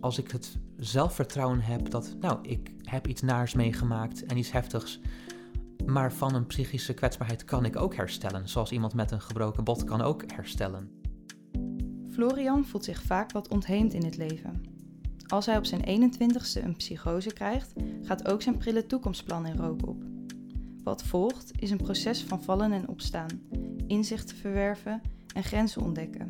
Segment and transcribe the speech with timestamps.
[0.00, 5.00] als ik het zelfvertrouwen heb dat, nou, ik heb iets naars meegemaakt en iets heftigs,
[5.86, 9.84] maar van een psychische kwetsbaarheid kan ik ook herstellen, zoals iemand met een gebroken bot
[9.84, 10.90] kan ook herstellen.
[12.10, 14.62] Florian voelt zich vaak wat ontheemd in het leven.
[15.26, 17.72] Als hij op zijn 21ste een psychose krijgt,
[18.02, 20.02] gaat ook zijn prille toekomstplan in rook op.
[20.82, 23.40] Wat volgt is een proces van vallen en opstaan,
[23.86, 25.00] inzichten verwerven
[25.34, 26.26] en grenzen ontdekken.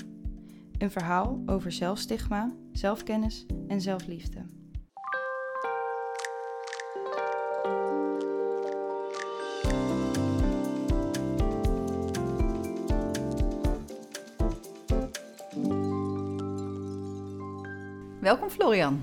[0.78, 4.46] Een verhaal over zelfstigma, zelfkennis en zelfliefde.
[18.20, 19.00] Welkom Florian.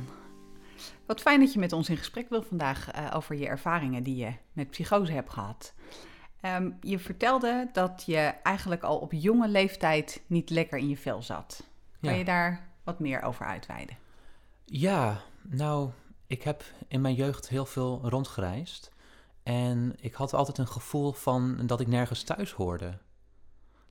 [1.06, 4.16] Wat fijn dat je met ons in gesprek wil vandaag uh, over je ervaringen die
[4.16, 5.74] je met psychose hebt gehad.
[6.42, 11.22] Um, je vertelde dat je eigenlijk al op jonge leeftijd niet lekker in je vel
[11.22, 11.64] zat.
[12.02, 12.18] Kan ja.
[12.18, 13.98] je daar wat meer over uitweiden?
[14.66, 15.90] Ja, nou,
[16.28, 18.92] ik heb in mijn jeugd heel veel rondgereisd.
[19.44, 22.98] En ik had altijd een gevoel van dat ik nergens thuis hoorde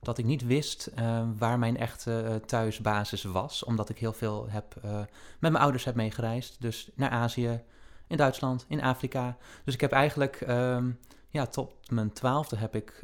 [0.05, 3.63] dat ik niet wist uh, waar mijn echte uh, thuisbasis was.
[3.63, 4.97] Omdat ik heel veel heb, uh,
[5.39, 6.61] met mijn ouders heb meegereisd.
[6.61, 7.61] Dus naar Azië,
[8.07, 9.37] in Duitsland, in Afrika.
[9.63, 13.03] Dus ik heb eigenlijk, um, ja, tot mijn twaalfde heb ik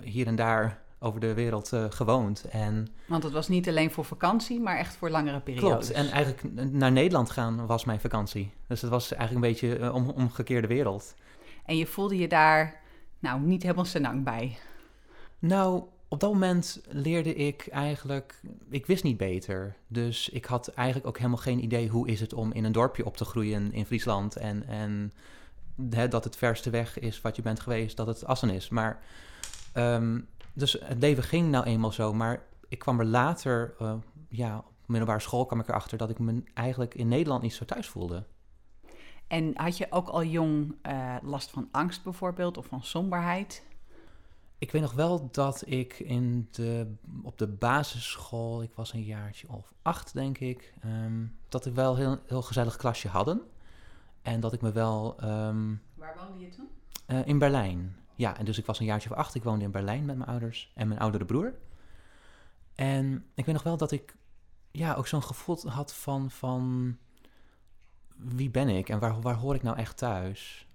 [0.00, 2.44] hier en daar over de wereld gewoond.
[2.50, 5.70] En, Want het was niet alleen voor vakantie, maar echt voor langere periodes.
[5.70, 8.52] Klopt, en eigenlijk naar Nederland gaan was mijn vakantie.
[8.66, 11.14] Dus het was eigenlijk een beetje een om, omgekeerde wereld.
[11.64, 12.80] En je voelde je daar
[13.18, 14.58] nou niet helemaal senang bij?
[15.38, 19.76] Nou, op dat moment leerde ik eigenlijk, ik wist niet beter.
[19.86, 23.04] Dus ik had eigenlijk ook helemaal geen idee hoe is het om in een dorpje
[23.04, 24.36] op te groeien in Friesland.
[24.36, 25.12] En, en
[25.90, 28.68] hè, dat het verste weg is wat je bent geweest, dat het Assen is.
[28.68, 29.02] Maar,
[29.74, 32.12] um, dus het leven ging nou eenmaal zo.
[32.12, 33.94] Maar ik kwam er later, uh,
[34.28, 37.64] ja, op middelbare school kwam ik erachter dat ik me eigenlijk in Nederland niet zo
[37.64, 38.24] thuis voelde.
[39.26, 43.62] En had je ook al jong uh, last van angst bijvoorbeeld of van somberheid?
[44.58, 49.48] Ik weet nog wel dat ik in de, op de basisschool, ik was een jaartje
[49.48, 53.40] of acht denk ik, um, dat ik wel een heel, heel gezellig klasje hadden.
[54.22, 55.24] En dat ik me wel...
[55.24, 56.68] Um, Waar woonde je toen?
[57.06, 57.96] Uh, in Berlijn.
[58.22, 59.34] Ja, en dus ik was een jaartje of acht.
[59.34, 61.54] Ik woonde in Berlijn met mijn ouders en mijn oudere broer.
[62.74, 64.16] En ik weet nog wel dat ik
[64.70, 66.96] ja, ook zo'n gevoel had van, van
[68.16, 70.68] wie ben ik en waar, waar hoor ik nou echt thuis?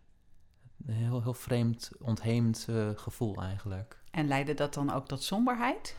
[0.85, 4.01] Een heel, heel vreemd, ontheemd uh, gevoel eigenlijk.
[4.11, 5.95] En leidde dat dan ook tot somberheid?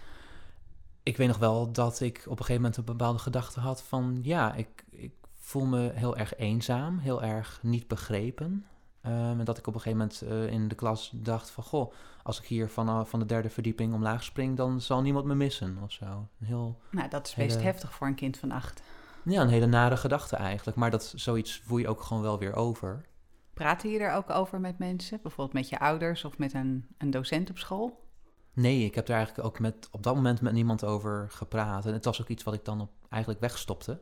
[1.02, 4.18] Ik weet nog wel dat ik op een gegeven moment een bepaalde gedachte had van...
[4.22, 8.66] ja, ik, ik voel me heel erg eenzaam, heel erg niet begrepen.
[9.06, 11.64] Um, en dat ik op een gegeven moment uh, in de klas dacht van...
[11.64, 11.92] goh,
[12.22, 14.56] als ik hier van, uh, van de derde verdieping omlaag spring...
[14.56, 16.28] dan zal niemand me missen of zo.
[16.44, 18.82] heel, nou, dat is best hele, heftig voor een kind van acht.
[19.22, 20.76] Ja, een hele nare gedachte eigenlijk.
[20.76, 23.06] Maar dat, zoiets voel je ook gewoon wel weer over.
[23.54, 25.18] Praatte je er ook over met mensen?
[25.22, 28.06] Bijvoorbeeld met je ouders of met een, een docent op school?
[28.52, 31.86] Nee, ik heb er eigenlijk ook met, op dat moment met niemand over gepraat.
[31.86, 34.00] En het was ook iets wat ik dan op, eigenlijk wegstopte.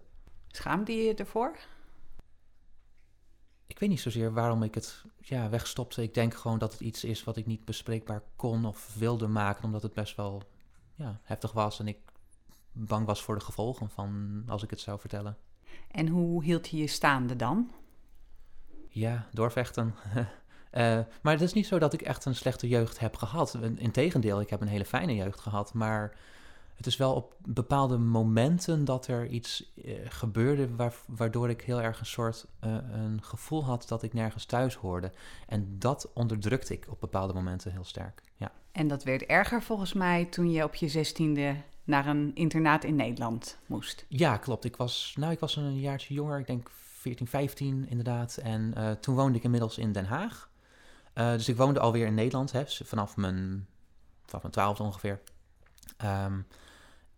[0.49, 1.56] Schaamde je je ervoor?
[3.66, 6.03] Ik weet niet zozeer waarom ik het ja, wegstopte.
[6.03, 9.65] Ik denk gewoon dat het iets is wat ik niet bespreekbaar kon of wilde maken,
[9.65, 10.43] omdat het best wel
[10.94, 11.99] ja, heftig was en ik
[12.72, 15.37] bang was voor de gevolgen van als ik het zou vertellen.
[15.91, 17.71] En hoe hield je je staande dan?
[18.88, 19.94] Ja, doorvechten.
[20.15, 20.25] uh,
[21.22, 23.59] maar het is niet zo dat ik echt een slechte jeugd heb gehad.
[23.76, 25.75] Integendeel, ik heb een hele fijne jeugd gehad.
[25.75, 26.16] Maar
[26.76, 30.69] het is wel op bepaalde momenten dat er iets uh, gebeurde
[31.06, 35.12] waardoor ik heel erg een soort uh, een gevoel had dat ik nergens thuis hoorde.
[35.48, 38.22] En dat onderdrukte ik op bepaalde momenten heel sterk.
[38.37, 38.53] Ja.
[38.72, 42.97] En dat werd erger volgens mij toen je op je zestiende naar een internaat in
[42.97, 44.04] Nederland moest.
[44.08, 44.64] Ja, klopt.
[44.64, 46.38] Ik was, nou, ik was een jaartje jonger.
[46.38, 48.37] Ik denk 14, 15 inderdaad.
[48.37, 50.50] En uh, toen woonde ik inmiddels in Den Haag.
[51.14, 53.66] Dus ik woonde alweer in Nederland, hè, vanaf mijn,
[54.25, 55.20] vanaf mijn twaalfde ongeveer.
[56.04, 56.47] Um,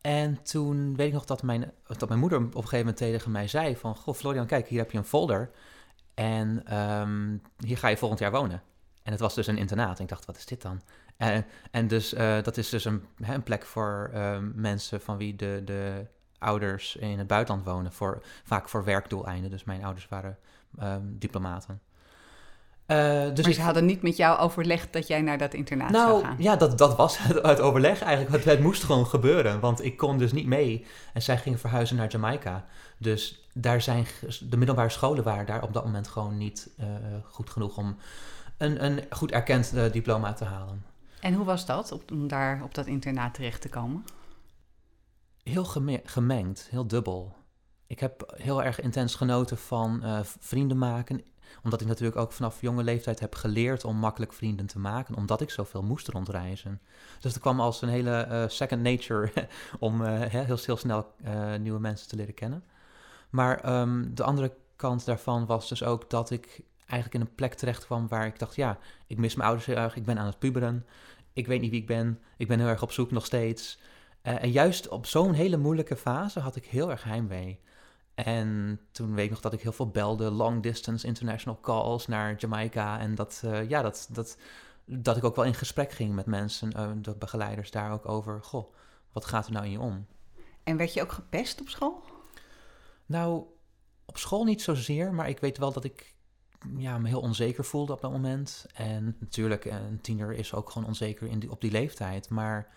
[0.08, 3.30] en toen weet ik nog dat mijn, dat mijn moeder op een gegeven moment tegen
[3.30, 3.96] mij zei van...
[3.96, 5.50] Goh, Florian, kijk, hier heb je een folder.
[6.14, 8.62] En um, hier ga je volgend jaar wonen.
[9.02, 9.98] En het was dus een internaat.
[9.98, 10.80] Ik dacht, wat is dit dan?
[11.16, 15.36] En, en dus uh, dat is dus een, een plek voor uh, mensen van wie
[15.36, 16.06] de, de
[16.38, 19.50] ouders in het buitenland wonen, voor, vaak voor werkdoeleinden.
[19.50, 20.38] Dus mijn ouders waren
[20.82, 21.80] um, diplomaten.
[22.90, 26.08] Uh, dus maar ze hadden niet met jou overlegd dat jij naar dat internaat nou,
[26.10, 26.36] zou gaan?
[26.38, 28.36] Ja, dat, dat was het, het overleg eigenlijk.
[28.36, 30.86] Het, het, moest gewoon gebeuren, want ik kon dus niet mee.
[31.12, 32.64] En zij gingen verhuizen naar Jamaica.
[32.98, 34.06] Dus daar zijn,
[34.40, 36.86] de middelbare scholen waren daar op dat moment gewoon niet uh,
[37.30, 37.96] goed genoeg om
[38.56, 40.84] een, een goed erkend uh, diploma te halen.
[41.20, 44.04] En hoe was dat, op, om daar op dat internaat terecht te komen?
[45.48, 45.64] heel
[46.04, 47.36] gemengd, heel dubbel.
[47.86, 51.24] ik heb heel erg intens genoten van eh, vrienden maken.
[51.62, 55.14] Omdat ik natuurlijk ook vanaf jonge leeftijd heb geleerd om makkelijk vrienden te maken.
[55.14, 56.80] Omdat ik zoveel moest rondreizen.
[57.20, 59.30] Dus het kwam als een hele eh, second nature
[59.78, 61.14] om uh, heel, heel snel
[61.60, 62.64] nieuwe mensen te leren kennen.
[63.30, 67.54] Maar ehm, de andere kant daarvan was dus ook dat ik eigenlijk in een plek
[67.54, 70.26] terecht kwam waar ik dacht, ja, ik mis mijn ouders heel erg, ik ben aan
[70.26, 70.86] het puberen,
[71.32, 73.78] ik weet niet wie ik ben, ik ben heel erg op zoek nog steeds.
[74.22, 77.60] en juist op zo'n hele moeilijke fase had ik heel erg heimwee.
[78.24, 82.36] En toen weet ik nog dat ik heel veel belde, long distance international calls naar
[82.36, 82.98] Jamaica.
[82.98, 84.36] En dat, uh, ja, dat, dat,
[84.84, 88.42] dat ik ook wel in gesprek ging met mensen, uh, de begeleiders daar ook over.
[88.42, 88.74] Goh,
[89.12, 90.06] wat gaat er nou in je om?
[90.64, 92.02] En werd je ook gepest op school?
[93.06, 93.44] Nou,
[94.04, 96.14] op school niet zozeer, maar ik weet wel dat ik
[96.76, 98.66] ja, me heel onzeker voelde op dat moment.
[98.74, 102.28] En natuurlijk, een tiener is ook gewoon onzeker in die, op die leeftijd.
[102.28, 102.74] Maar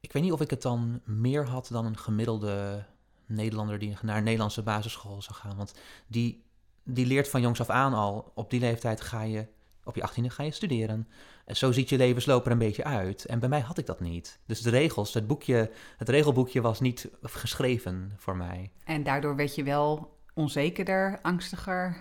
[0.00, 2.84] ik weet niet of ik het dan meer had dan een gemiddelde
[3.30, 5.56] Nederlander die naar een Nederlandse basisschool zou gaan.
[5.56, 5.74] Want
[6.06, 6.44] die,
[6.84, 9.46] die leert van jongs af aan al, op die leeftijd ga je,
[9.84, 11.08] op je achttiende ga je studeren.
[11.44, 13.24] En zo ziet je levensloop er een beetje uit.
[13.24, 14.38] En bij mij had ik dat niet.
[14.46, 18.70] Dus de regels, het, boekje, het regelboekje was niet geschreven voor mij.
[18.84, 21.96] En daardoor werd je wel onzekerder, angstiger?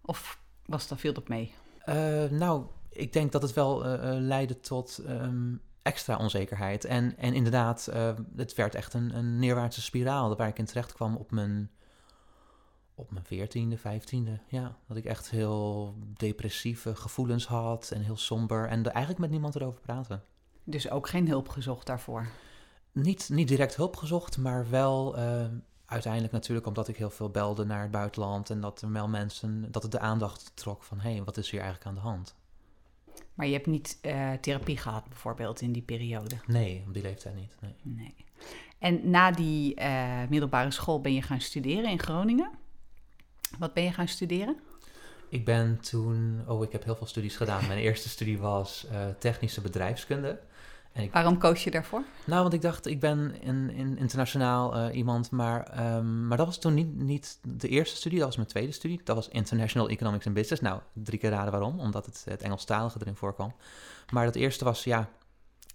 [0.00, 1.54] Of was dat veel op mee?
[1.86, 6.84] Uh, nou, ik denk dat het wel uh, leidde tot um, extra onzekerheid.
[6.84, 10.92] En, en inderdaad, uh, het werd echt een, een neerwaartse spiraal waar ik in terecht
[10.92, 11.70] kwam op mijn,
[12.94, 14.40] op mijn veertiende, vijftiende.
[14.48, 19.30] Ja, dat ik echt heel depressieve gevoelens had en heel somber en er eigenlijk met
[19.30, 20.22] niemand erover praten.
[20.64, 22.26] Dus ook geen hulp gezocht daarvoor?
[22.92, 25.44] Niet, niet direct hulp gezocht, maar wel uh,
[25.86, 29.72] uiteindelijk natuurlijk omdat ik heel veel belde naar het buitenland en dat er wel mensen,
[29.72, 32.34] dat het de aandacht trok van hé, hey, wat is hier eigenlijk aan de hand?
[33.40, 36.36] Maar je hebt niet uh, therapie gehad, bijvoorbeeld, in die periode?
[36.46, 37.56] Nee, op die leeftijd niet.
[37.60, 37.74] Nee.
[37.82, 38.14] nee.
[38.78, 42.50] En na die uh, middelbare school ben je gaan studeren in Groningen.
[43.58, 44.56] Wat ben je gaan studeren?
[45.28, 47.66] Ik ben toen, oh, ik heb heel veel studies gedaan.
[47.66, 50.40] Mijn eerste studie was uh, technische bedrijfskunde.
[50.92, 52.02] Ik, Waarom koos je daarvoor?
[52.24, 53.42] Nou, want ik dacht, ik ben
[53.96, 58.26] internationaal uh, iemand, maar, um, maar dat was toen niet, niet de eerste studie, dat
[58.26, 59.00] was mijn tweede studie.
[59.04, 60.62] Dat was International Economics and Business.
[60.62, 63.54] Nou, drie keer raden waarom, omdat het, het Engelstalige erin voorkwam.
[64.12, 65.08] Maar dat eerste was, ja,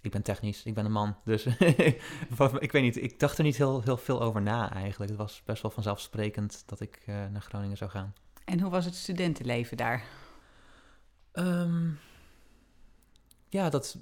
[0.00, 1.46] ik ben technisch, ik ben een man, dus
[2.58, 5.10] ik weet niet, ik dacht er niet heel, heel veel over na eigenlijk.
[5.10, 8.14] Het was best wel vanzelfsprekend dat ik uh, naar Groningen zou gaan.
[8.44, 10.04] En hoe was het studentenleven daar?
[11.32, 11.98] Um,
[13.48, 13.98] ja, dat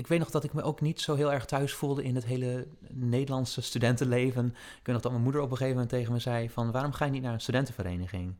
[0.00, 2.24] ik weet nog dat ik me ook niet zo heel erg thuis voelde in het
[2.24, 4.46] hele Nederlandse studentenleven.
[4.46, 6.92] Ik weet nog dat mijn moeder op een gegeven moment tegen me zei van waarom
[6.92, 8.34] ga je niet naar een studentenvereniging?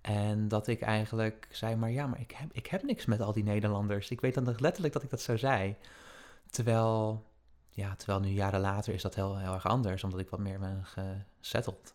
[0.00, 3.32] En dat ik eigenlijk zei, maar ja, maar ik heb, ik heb niks met al
[3.32, 4.10] die Nederlanders.
[4.10, 5.76] Ik weet dan letterlijk dat ik dat zo zei.
[6.50, 7.24] Terwijl,
[7.70, 10.58] ja, terwijl nu jaren later is dat heel, heel erg anders, omdat ik wat meer
[10.58, 11.94] ben gesetteld.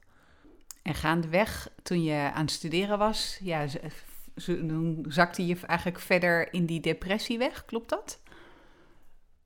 [0.81, 3.65] En gaandeweg, toen je aan het studeren was, ja,
[5.07, 8.19] zakte je eigenlijk verder in die depressie weg, klopt dat?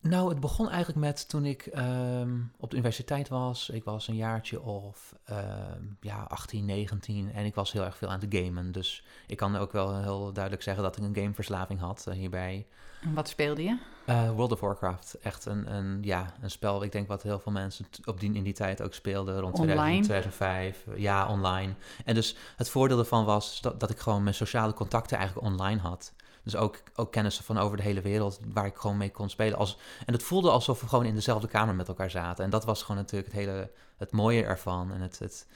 [0.01, 3.69] Nou, het begon eigenlijk met toen ik um, op de universiteit was.
[3.69, 8.07] Ik was een jaartje of um, ja, 18, 19 en ik was heel erg veel
[8.07, 8.71] aan het gamen.
[8.71, 12.65] Dus ik kan ook wel heel duidelijk zeggen dat ik een gameverslaving had uh, hierbij.
[13.01, 13.77] En wat speelde je?
[14.05, 15.17] Uh, World of Warcraft.
[15.21, 18.43] Echt een, een, ja, een spel, ik denk wat heel veel mensen op die, in
[18.43, 19.39] die tijd ook speelden.
[19.39, 20.01] Rond online?
[20.03, 20.85] 2005.
[20.95, 21.73] Ja, online.
[22.05, 25.79] En dus het voordeel ervan was dat, dat ik gewoon mijn sociale contacten eigenlijk online
[25.79, 26.13] had.
[26.43, 29.57] Dus ook, ook kennissen van over de hele wereld waar ik gewoon mee kon spelen.
[29.57, 32.43] Als, en het voelde alsof we gewoon in dezelfde kamer met elkaar zaten.
[32.43, 34.91] En dat was gewoon natuurlijk het hele het mooie ervan.
[34.93, 35.47] En het, het,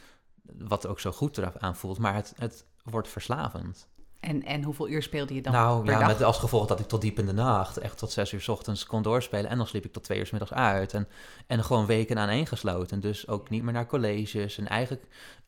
[0.58, 1.98] wat ook zo goed eraan voelt.
[1.98, 3.88] Maar het, het wordt verslavend.
[4.20, 5.54] En, en hoeveel uur speelde je dan?
[5.54, 6.08] Nou ja, dag?
[6.08, 8.48] met als gevolg dat ik tot diep in de nacht, echt tot zes uur s
[8.48, 9.50] ochtends kon doorspelen.
[9.50, 10.94] En dan sliep ik tot twee uur s middags uit.
[10.94, 11.08] En,
[11.48, 13.00] en gewoon weken aaneengesloten.
[13.00, 14.58] Dus ook niet meer naar colleges.
[14.58, 15.06] En eigenlijk,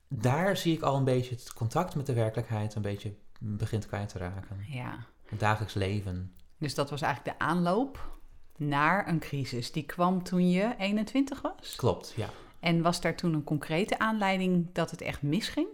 [0.07, 4.09] daar zie ik al een beetje het contact met de werkelijkheid een beetje begint kwijt
[4.09, 4.65] te raken.
[4.67, 5.05] Ja.
[5.29, 6.33] Het dagelijks leven.
[6.57, 8.17] Dus dat was eigenlijk de aanloop
[8.57, 9.71] naar een crisis.
[9.71, 11.75] Die kwam toen je 21 was?
[11.75, 12.29] Klopt, ja.
[12.59, 15.67] En was daar toen een concrete aanleiding dat het echt misging?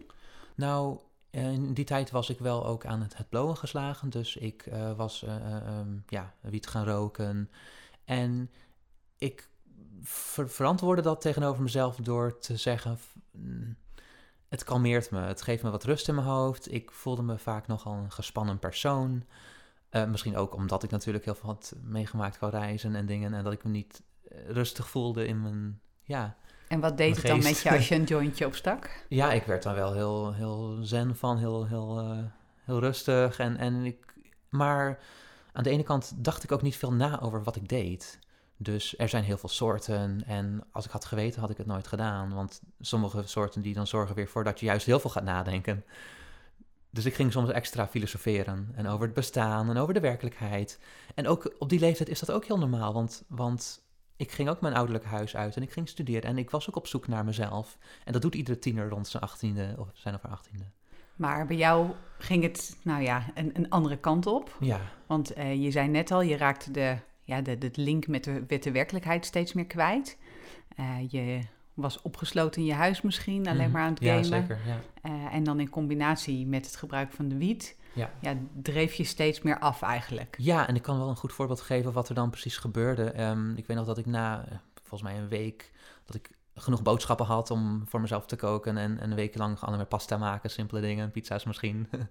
[0.55, 4.10] Nou, in die tijd was ik wel ook aan het, het blowen geslagen.
[4.10, 7.50] Dus ik uh, was uh, um, ja, wiet gaan roken.
[8.05, 8.51] En
[9.17, 9.50] ik
[10.01, 12.98] ver verantwoordde dat tegenover mezelf door te zeggen...
[14.53, 16.74] Het kalmeert me, het geeft me wat rust in mijn hoofd.
[16.74, 19.24] Ik voelde me vaak nogal een gespannen persoon.
[19.91, 23.33] Uh, misschien ook omdat ik natuurlijk heel veel had meegemaakt qua reizen en dingen.
[23.33, 24.01] En dat ik me niet
[24.48, 26.36] rustig voelde in mijn, ja...
[26.67, 29.05] En wat deed het dan met je als je een jointje opstak?
[29.10, 32.17] ja, ik werd dan wel heel, heel zen van, heel, heel, uh,
[32.63, 33.39] heel rustig.
[33.39, 34.13] En, en ik,
[34.50, 35.00] maar
[35.53, 38.19] aan de ene kant dacht ik ook niet veel na over wat ik deed.
[38.57, 40.24] Dus er zijn heel veel soorten.
[40.25, 42.33] En als ik had geweten, had ik het nooit gedaan.
[42.33, 45.86] Want sommige soorten die dan zorgen weer voor dat je juist heel veel gaat nadenken.
[46.89, 48.72] Dus ik ging soms extra filosoferen.
[48.75, 50.79] En over het bestaan en over de werkelijkheid.
[51.15, 52.93] En ook op die leeftijd is dat ook heel normaal.
[52.93, 53.83] Want, want
[54.15, 56.29] ik ging ook mijn ouderlijk huis uit en ik ging studeren.
[56.29, 57.77] En ik was ook op zoek naar mezelf.
[58.05, 60.65] En dat doet iedere tiener rond zijn achttiende of zijn of haar achttiende.
[61.15, 64.57] Maar bij jou ging het, nou ja, een, een andere kant op.
[64.60, 64.79] Ja.
[65.07, 68.44] Want uh, je zei net al, je raakte de, ja, de, de link met de,
[68.48, 70.18] met de werkelijkheid steeds meer kwijt.
[70.80, 71.39] Uh, je
[71.74, 74.18] was opgesloten in je huis misschien, alleen maar aan het gamen.
[74.18, 74.60] Ja, zeker.
[74.65, 75.10] Ja.
[75.10, 78.12] Uh, en dan in combinatie met het gebruik van de wiet, ja.
[78.22, 78.36] ja.
[78.62, 80.36] dreef je steeds meer af eigenlijk.
[80.38, 83.22] Ja, en ik kan wel een goed voorbeeld geven wat er dan precies gebeurde.
[83.24, 85.72] Um, ik weet nog dat ik na, volgens mij een week,
[86.06, 88.77] dat ik genoeg boodschappen had om voor mezelf te koken.
[88.77, 91.88] En, en een week lang met pasta maken, simpele dingen, pizza's misschien.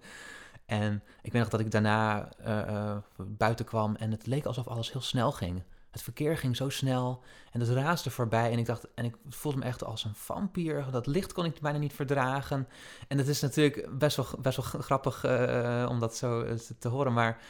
[0.66, 4.68] en ik weet nog dat ik daarna uh, uh, buiten kwam en het leek alsof
[4.68, 5.62] alles heel snel ging.
[5.92, 8.52] Het verkeer ging zo snel en het raasde voorbij.
[8.52, 10.86] En ik dacht, en ik voelde me echt als een vampier.
[10.90, 12.68] Dat licht kon ik bijna niet verdragen.
[13.08, 17.12] En dat is natuurlijk best wel, best wel grappig uh, om dat zo te horen.
[17.12, 17.40] Maar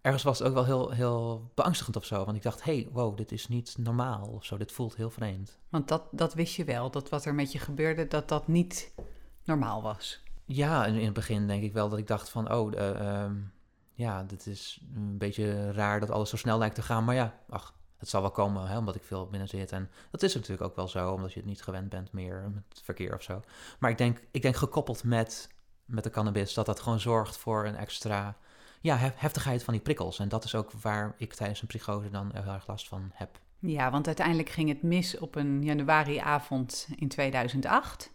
[0.00, 2.24] ergens was het ook wel heel, heel beangstigend of zo.
[2.24, 4.56] Want ik dacht, hey, wow, dit is niet normaal of zo.
[4.56, 5.58] Dit voelt heel vreemd.
[5.68, 8.92] Want dat, dat wist je wel, dat wat er met je gebeurde, dat dat niet
[9.44, 10.22] normaal was.
[10.44, 13.30] Ja, in, in het begin denk ik wel dat ik dacht van, oh, uh, uh,
[13.94, 17.04] ja, dit is een beetje raar dat alles zo snel lijkt te gaan.
[17.04, 19.72] Maar ja, ach, het zal wel komen, hè, omdat ik veel binnen zit.
[19.72, 22.80] En dat is natuurlijk ook wel zo, omdat je het niet gewend bent meer met
[22.82, 23.42] verkeer of zo.
[23.78, 25.48] Maar ik denk, ik denk gekoppeld met,
[25.84, 28.36] met de cannabis, dat dat gewoon zorgt voor een extra
[28.80, 30.18] ja, heftigheid van die prikkels.
[30.18, 33.38] En dat is ook waar ik tijdens een psychose dan heel erg last van heb.
[33.58, 38.12] Ja, want uiteindelijk ging het mis op een januariavond in 2008.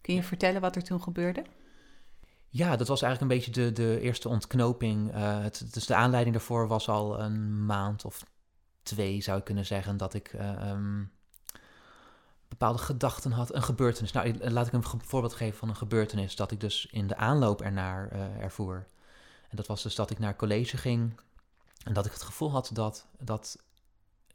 [0.00, 1.44] Kun je vertellen wat er toen gebeurde?
[2.54, 5.14] Ja, dat was eigenlijk een beetje de, de eerste ontknoping.
[5.14, 8.24] Uh, het, dus de aanleiding daarvoor was al een maand of
[8.82, 11.10] twee, zou ik kunnen zeggen, dat ik uh, um,
[12.48, 13.54] bepaalde gedachten had.
[13.54, 14.12] Een gebeurtenis.
[14.12, 17.60] Nou, laat ik een voorbeeld geven van een gebeurtenis dat ik dus in de aanloop
[17.60, 18.86] ernaar uh, ervoer.
[19.48, 21.20] En dat was dus dat ik naar college ging
[21.84, 23.58] en dat ik het gevoel had dat, dat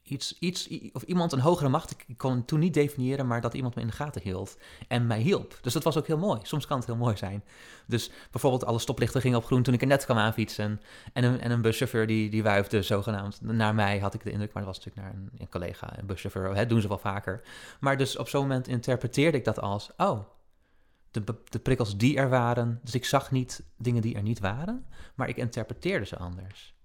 [0.09, 3.75] iets, iets, of iemand een hogere macht, ik kon toen niet definiëren, maar dat iemand
[3.75, 5.59] me in de gaten hield en mij hielp.
[5.61, 6.39] Dus dat was ook heel mooi.
[6.43, 7.43] Soms kan het heel mooi zijn.
[7.85, 10.81] Dus bijvoorbeeld alle stoplichten gingen op groen toen ik er net kwam aanfietsen.
[11.13, 14.53] En een, en een buschauffeur die, die wuifde zogenaamd naar mij, had ik de indruk,
[14.53, 17.41] maar dat was natuurlijk naar een, een collega, een buschauffeur, dat doen ze wel vaker.
[17.79, 20.19] Maar dus op zo'n moment interpreteerde ik dat als, oh,
[21.11, 22.79] de, de prikkels die er waren.
[22.83, 24.85] Dus ik zag niet dingen die er niet waren,
[25.15, 26.76] maar ik interpreteerde ze anders.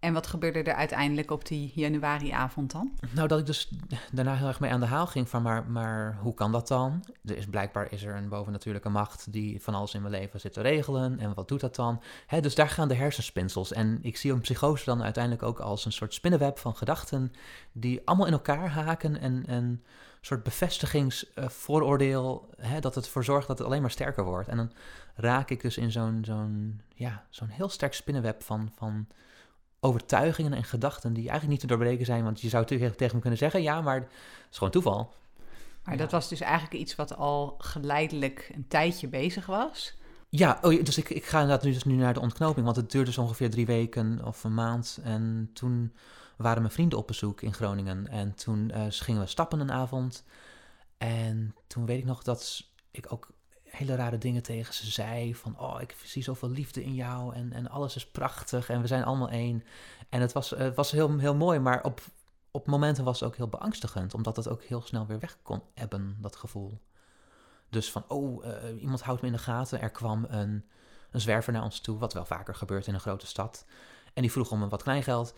[0.00, 2.92] En wat gebeurde er uiteindelijk op die januariavond dan?
[3.14, 3.70] Nou, dat ik dus
[4.12, 7.04] daarna heel erg mee aan de haal ging van, maar, maar hoe kan dat dan?
[7.24, 10.52] Er is blijkbaar is er een bovennatuurlijke macht die van alles in mijn leven zit
[10.52, 11.18] te regelen.
[11.18, 12.02] En wat doet dat dan?
[12.40, 13.72] Dus daar gaan de hersenspinsels.
[13.72, 17.32] En ik zie een psychose dan uiteindelijk ook als een soort spinnenweb van gedachten
[17.72, 19.82] die allemaal in elkaar haken en, en
[20.20, 24.48] soort bevestigingsvooroordeel, uh, dat het ervoor zorgt dat het alleen maar sterker wordt.
[24.48, 24.72] En dan
[25.14, 29.06] raak ik dus in zo'n zo'n ja, zo'n heel sterk spinnenweb van, van
[29.80, 32.24] overtuigingen en gedachten die eigenlijk niet te doorbreken zijn.
[32.24, 34.08] Want je zou tegen, tegen me kunnen zeggen, ja, maar het
[34.50, 35.14] is gewoon toeval.
[35.84, 36.00] Maar ja.
[36.00, 39.96] dat was dus eigenlijk iets wat al geleidelijk een tijdje bezig was.
[40.28, 42.90] Ja, oh, dus ik, ik ga inderdaad nu, dus nu naar de ontknoping, want het
[42.90, 44.98] duurde dus ongeveer drie weken of een maand.
[45.02, 45.94] En toen
[46.36, 48.08] waren mijn vrienden op bezoek in Groningen.
[48.08, 50.24] En toen uh, gingen we stappen een avond.
[50.98, 53.28] En toen weet ik nog dat ik ook
[53.70, 55.34] hele rare dingen tegen ze zei.
[55.34, 58.86] Van, oh, ik zie zoveel liefde in jou en, en alles is prachtig en we
[58.86, 59.64] zijn allemaal één.
[60.08, 62.00] En het was, was heel, heel mooi, maar op,
[62.50, 64.14] op momenten was het ook heel beangstigend.
[64.14, 66.80] Omdat het ook heel snel weer weg kon hebben, dat gevoel.
[67.70, 69.80] Dus van, oh, uh, iemand houdt me in de gaten.
[69.80, 70.64] Er kwam een,
[71.10, 73.64] een zwerver naar ons toe, wat wel vaker gebeurt in een grote stad.
[74.14, 75.34] En die vroeg om een wat kleingeld.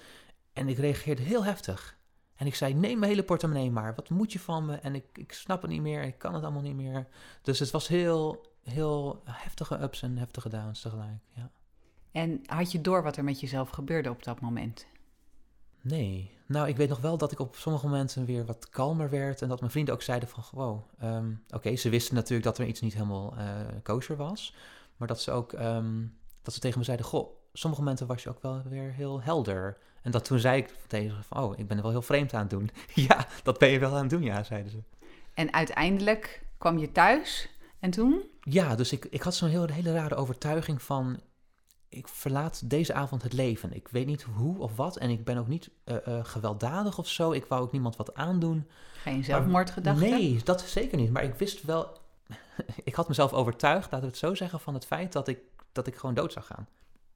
[0.53, 1.99] En ik reageerde heel heftig.
[2.41, 3.95] En ik zei, neem mijn hele portemonnee maar.
[3.95, 4.77] Wat moet je van me?
[4.77, 6.03] En ik, ik snap het niet meer.
[6.03, 7.07] Ik kan het allemaal niet meer.
[7.43, 11.51] Dus het was heel, heel heftige ups en heftige downs tegelijk, ja.
[12.13, 14.87] En had je door wat er met jezelf gebeurde op dat moment?
[15.81, 16.39] Nee.
[16.47, 19.43] Nou, ik weet nog wel dat ik op sommige momenten weer wat kalmer werd.
[19.43, 22.67] En dat mijn vrienden ook zeiden van, wow, um, oké, ze wisten natuurlijk dat er
[22.67, 23.45] iets niet helemaal uh,
[23.83, 24.55] kosher was.
[24.97, 28.29] Maar dat ze ook, um, dat ze tegen me zeiden, goh, sommige momenten was je
[28.29, 29.79] ook wel weer heel helder.
[30.03, 32.35] En dat toen zei ik tegen ze van, oh, ik ben er wel heel vreemd
[32.35, 32.71] aan het doen.
[33.09, 34.79] ja, dat ben je wel aan het doen, ja, zeiden ze.
[35.35, 38.23] En uiteindelijk kwam je thuis en toen?
[38.41, 41.21] Ja, dus ik, ik had zo'n hele, hele rare overtuiging van,
[41.89, 43.73] ik verlaat deze avond het leven.
[43.73, 47.09] Ik weet niet hoe of wat en ik ben ook niet uh, uh, gewelddadig of
[47.09, 47.33] zo.
[47.33, 48.69] Ik wou ook niemand wat aandoen.
[48.93, 50.05] Geen zelfmoordgedachte?
[50.05, 51.11] Nee, dat zeker niet.
[51.11, 51.99] Maar ik wist wel,
[52.85, 55.39] ik had mezelf overtuigd, laten we het zo zeggen, van het feit dat ik,
[55.73, 56.69] dat ik gewoon dood zou gaan.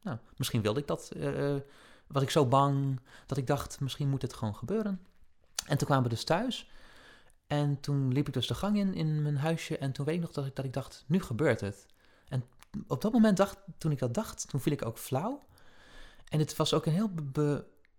[0.02, 1.10] Nou, misschien wilde ik dat...
[1.16, 1.54] Uh,
[2.06, 5.00] was ik zo bang dat ik dacht, misschien moet het gewoon gebeuren.
[5.66, 6.70] En toen kwamen we dus thuis.
[7.46, 9.78] En toen liep ik dus de gang in, in mijn huisje.
[9.78, 11.87] En toen weet ik nog dat ik, dat ik dacht, nu gebeurt het.
[12.28, 12.44] En
[12.87, 15.42] op dat moment, dacht, toen ik dat dacht, toen viel ik ook flauw.
[16.28, 17.11] En het was ook een heel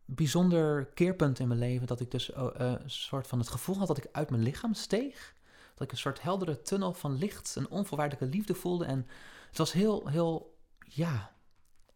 [0.05, 1.87] bijzonder keerpunt in mijn leven.
[1.87, 4.43] Dat ik dus oh, eh, een soort van het gevoel had dat ik uit mijn
[4.43, 5.33] lichaam steeg.
[5.73, 8.85] Dat ik een soort heldere tunnel van licht, een onvoorwaardelijke liefde voelde.
[8.85, 9.07] En
[9.49, 11.34] het was heel, heel, ja,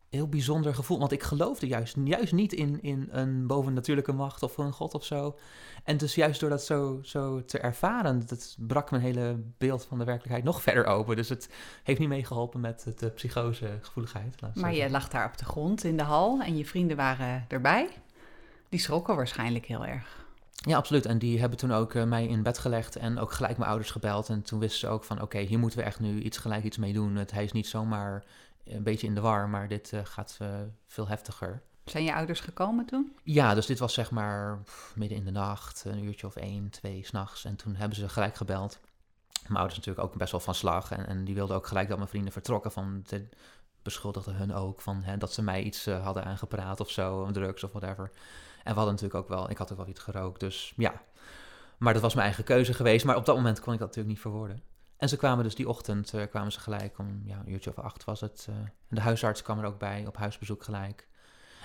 [0.10, 1.00] heel bijzonder gevoel.
[1.00, 5.06] Want ik geloofde juist, juist niet in, in een bovennatuurlijke macht of een god of
[5.06, 5.38] zo.
[5.84, 9.98] En dus juist door dat zo, zo te ervaren, dat brak mijn hele beeld van
[9.98, 11.16] de werkelijkheid nog verder open.
[11.16, 11.50] Dus het
[11.84, 14.42] heeft niet meegeholpen met de psychosegevoeligheid.
[14.42, 16.98] laat ik Maar je lag daar op de grond in de hal en je vrienden
[16.98, 17.90] waren erbij.
[18.70, 20.28] Die schrokken waarschijnlijk heel erg.
[20.52, 21.06] Ja, absoluut.
[21.06, 23.92] En die hebben toen ook eh, mij in bed gelegd en ook gelijk mijn ouders
[23.92, 24.30] gebeld.
[24.30, 26.78] En toen wisten ze ook van, oké, hier moeten we echt nu iets gelijk iets
[26.78, 27.16] mee doen.
[27.16, 28.24] Het, hij is niet zomaar
[28.76, 30.48] een beetje in de war, maar dit eh, gaat eh,
[30.88, 31.62] veel heftiger.
[31.86, 33.16] Zijn je ouders gekomen toen?
[33.24, 34.60] Ja, dus dit was zeg maar
[34.96, 37.46] midden in de nacht, een uurtje of één, twee s'nachts.
[37.46, 38.80] En toen hebben ze gelijk gebeld.
[39.42, 40.92] Mijn ouders natuurlijk ook best wel van slag.
[40.92, 42.72] En, en die wilden ook gelijk dat mijn vrienden vertrokken.
[42.72, 43.28] Van, de,
[43.82, 47.64] beschuldigden hun ook van hè, dat ze mij iets eh, hadden aangepraat of zo, drugs
[47.64, 48.12] of whatever.
[48.64, 51.02] En we hadden natuurlijk ook wel, ik had ook wel iets gerookt, dus ja.
[51.78, 53.06] Maar dat was mijn eigen keuze geweest.
[53.06, 54.62] Maar op dat moment kon ik dat natuurlijk niet verwoorden.
[55.00, 57.80] En ze kwamen dus die ochtend, eh, kwamen ze gelijk om ja, een uurtje of
[57.80, 58.46] acht was het.
[58.50, 61.08] eh, en de huisarts kwam er ook bij, op huisbezoek gelijk.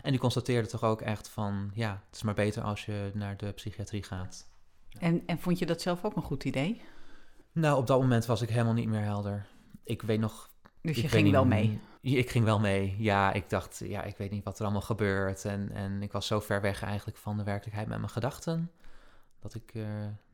[0.02, 3.36] En die constateerde toch ook echt van, ja, het is maar beter als je naar
[3.36, 4.46] de psychiatrie gaat.
[4.98, 6.82] En, en vond je dat zelf ook een goed idee?
[7.52, 9.46] Nou, op dat moment was ik helemaal niet meer helder.
[9.84, 10.50] Ik weet nog...
[10.80, 11.80] Dus je ging wel mee.
[12.00, 13.32] Ik ging wel mee, ja.
[13.32, 15.44] Ik dacht, ja, ik weet niet wat er allemaal gebeurt.
[15.44, 18.70] En, en ik was zo ver weg eigenlijk van de werkelijkheid met mijn gedachten...
[19.44, 19.82] dat ik eh,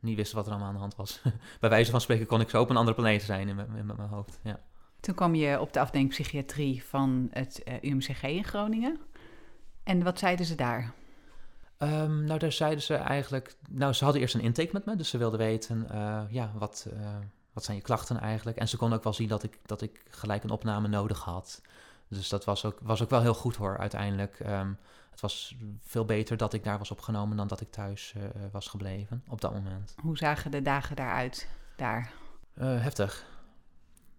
[0.01, 1.23] niet wist wat er allemaal aan de hand was.
[1.61, 3.87] Bij wijze van spreken kon ik zo op een andere planeet zijn in, mijn- in
[3.87, 4.61] mijn hoofd, ja.
[5.01, 8.99] Toen kwam je op de afdeling psychiatrie van het eh, UMCG in Groningen.
[9.83, 10.93] En wat zeiden ze daar?
[11.79, 13.55] Ehm, nou, daar zeiden ze eigenlijk...
[13.71, 15.91] Nou, ze hadden eerst een intake met me, dus ze wilden weten...
[15.91, 16.87] eh, ja, wat,
[17.53, 18.57] wat zijn je klachten eigenlijk?
[18.57, 21.63] En ze konden ook wel zien dat ik, dat ik gelijk een opname nodig had.
[22.09, 24.41] Dus dat was ook, was ook wel heel goed hoor, uiteindelijk.
[24.41, 24.73] Ehm,
[25.21, 27.37] het was veel beter dat ik daar was opgenomen...
[27.37, 29.95] dan dat ik thuis eh, was gebleven op dat moment.
[30.03, 32.13] Hoe zagen de dagen daaruit daar?
[32.55, 33.27] Eh, heftig.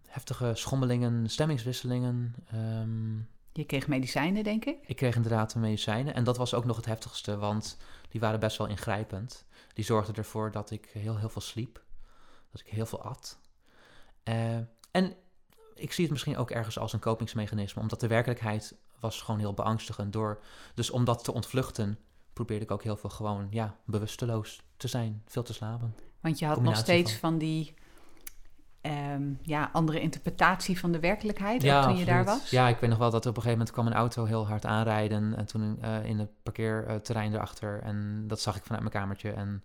[0.07, 2.35] Heftige schommelingen, stemmingswisselingen...
[2.51, 3.17] ehm,
[3.51, 4.77] Je kreeg medicijnen, denk ik.
[4.85, 6.13] Ik kreeg inderdaad de medicijnen.
[6.13, 7.77] En dat was ook nog het heftigste, want
[8.09, 9.45] die waren best wel ingrijpend.
[9.73, 11.83] Die zorgden ervoor dat ik heel, heel veel sliep.
[12.51, 13.39] Dat ik heel veel at.
[14.23, 14.55] Eh,
[14.91, 15.15] en
[15.75, 19.53] ik zie het misschien ook ergens als een kopingsmechanisme, omdat de werkelijkheid was gewoon heel
[19.53, 20.13] beangstigend.
[20.13, 20.41] Door,
[20.73, 21.99] dus om dat te ontvluchten,
[22.33, 25.95] probeerde ik ook heel veel gewoon, ja, bewusteloos te zijn, veel te slapen.
[26.19, 27.19] Want je had nog steeds van.
[27.29, 27.73] van die
[28.81, 32.49] ehm, ja, andere interpretatie van de werkelijkheid toen je daar was.
[32.49, 34.65] Ja, ik weet nog wel dat op een gegeven moment kwam een auto heel hard
[34.65, 35.35] aanrijden.
[35.35, 37.81] En toen eh, in het parkeerterrein erachter.
[37.81, 39.31] En dat zag ik vanuit mijn kamertje.
[39.31, 39.63] En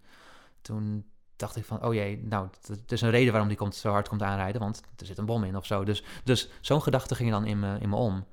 [0.61, 1.05] toen
[1.37, 4.09] dacht ik van, oh jee, nou, het is een reden waarom die komt, zo hard
[4.09, 4.61] komt aanrijden.
[4.61, 5.85] Want er zit een bom in of zo.
[5.85, 8.25] Dus, dus zo'n gedachte ging dan in me, in me om.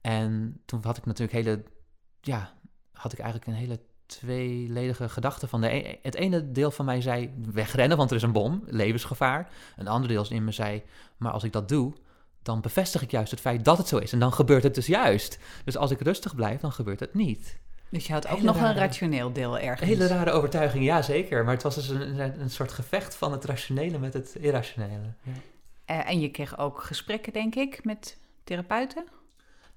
[0.00, 1.62] En toen had ik natuurlijk hele,
[2.20, 2.52] ja,
[2.92, 7.00] had ik eigenlijk een hele tweeledige gedachte van de e- het ene deel van mij
[7.00, 9.50] zei wegrennen, want er is een bom, levensgevaar.
[9.76, 10.82] Een ander deel in me zei,
[11.16, 11.92] maar als ik dat doe,
[12.42, 14.12] dan bevestig ik juist het feit dat het zo is.
[14.12, 15.38] En dan gebeurt het dus juist.
[15.64, 17.58] Dus als ik rustig blijf, dan gebeurt het niet.
[17.90, 19.90] Dus je had ook Hele nog een rationeel deel Een ergens.
[19.90, 21.44] hele rare overtuiging, ja zeker.
[21.44, 25.14] Maar het was dus een, een, een soort gevecht van het rationele met het irrationele.
[25.22, 25.32] Ja.
[25.84, 29.04] Eh, en je kreeg ook gesprekken, denk ik, met therapeuten.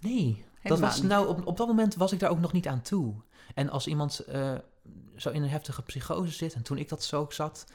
[0.01, 2.81] Nee, dat was, nou, op, op dat moment was ik daar ook nog niet aan
[2.81, 3.13] toe.
[3.53, 4.53] En als iemand eh,
[5.15, 7.65] zo in een heftige psychose zit, en toen ik dat zo ook zat,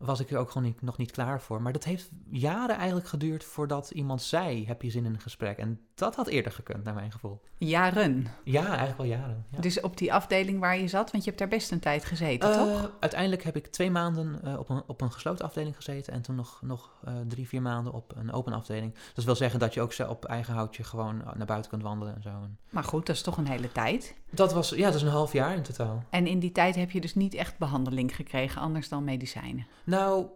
[0.00, 1.62] was ik er ook gewoon niet, nog niet klaar voor.
[1.62, 5.58] Maar dat heeft jaren eigenlijk geduurd voordat iemand zei, heb je zin in een gesprek?
[5.58, 7.40] En dat had eerder gekund, naar mijn gevoel.
[7.58, 8.26] Jaren.
[8.44, 9.44] Ja, eigenlijk wel jaren.
[9.50, 9.60] Ja.
[9.60, 12.50] Dus op die afdeling waar je zat, want je hebt daar best een tijd gezeten,
[12.50, 12.90] Eh, toch?
[13.00, 16.34] Uiteindelijk heb ik twee maanden eh, op, een, op een gesloten afdeling gezeten en toen
[16.34, 18.94] nog, nog eh, drie, vier maanden op een open afdeling.
[19.14, 22.14] Dat wil zeggen dat je ook zo op eigen houtje gewoon naar buiten kunt wandelen
[22.14, 22.30] en zo.
[22.70, 24.14] Maar goed, dat is toch een hele tijd.
[24.30, 26.04] dat was, ja, dat is een half jaar in totaal.
[26.10, 29.66] En in die tijd heb je dus niet echt behandeling gekregen, anders dan medicijnen.
[29.90, 30.26] Nou,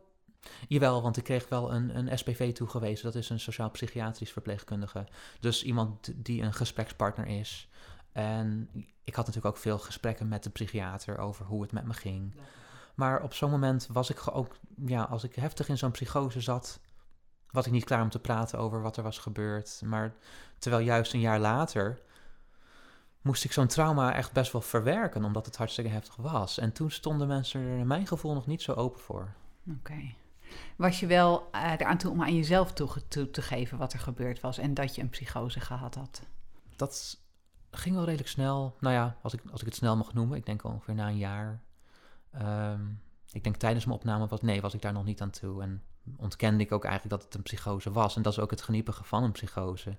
[0.69, 3.05] jawel, want ik kreeg wel een, een SPV toegewezen.
[3.05, 5.07] Dat is een sociaal-psychiatrisch verpleegkundige.
[5.40, 7.69] Dus iemand die een gesprekspartner is.
[8.12, 8.71] En
[9.05, 12.35] ik had natuurlijk ook veel gesprekken met de psychiater over hoe het met me ging.
[12.95, 16.81] Maar op zo'n moment was ik ook, ja, als ik heftig in zo'n psychose zat,
[17.51, 19.83] was ik niet klaar om te praten over wat er was gebeurd.
[19.85, 20.14] Maar
[20.59, 22.03] terwijl juist een jaar later
[23.25, 26.59] moest ik zo'n trauma echt best wel verwerken, omdat het hartstikke heftig was.
[26.59, 29.35] En toen stonden mensen er in mijn gevoel nog niet zo open voor.
[29.70, 30.14] Oké.
[30.77, 33.98] Was je wel eh, eraan toe om aan jezelf toe, toe te geven wat er
[33.98, 36.22] gebeurd was en dat je een psychose gehad had?
[36.77, 37.18] Dat
[37.70, 38.77] ging wel redelijk snel.
[38.81, 41.16] Nou ja, als ik, als ik het snel mag noemen, ik denk ongeveer na een
[41.16, 41.62] jaar.
[42.31, 42.81] Ehm,
[43.33, 45.62] ik denk tijdens mijn opname was, nee, was ik daar nog niet aan toe.
[45.62, 45.83] En
[46.16, 48.16] ontkende ik ook eigenlijk dat het een psychose was.
[48.16, 49.96] En dat is ook het geniepige van een psychose.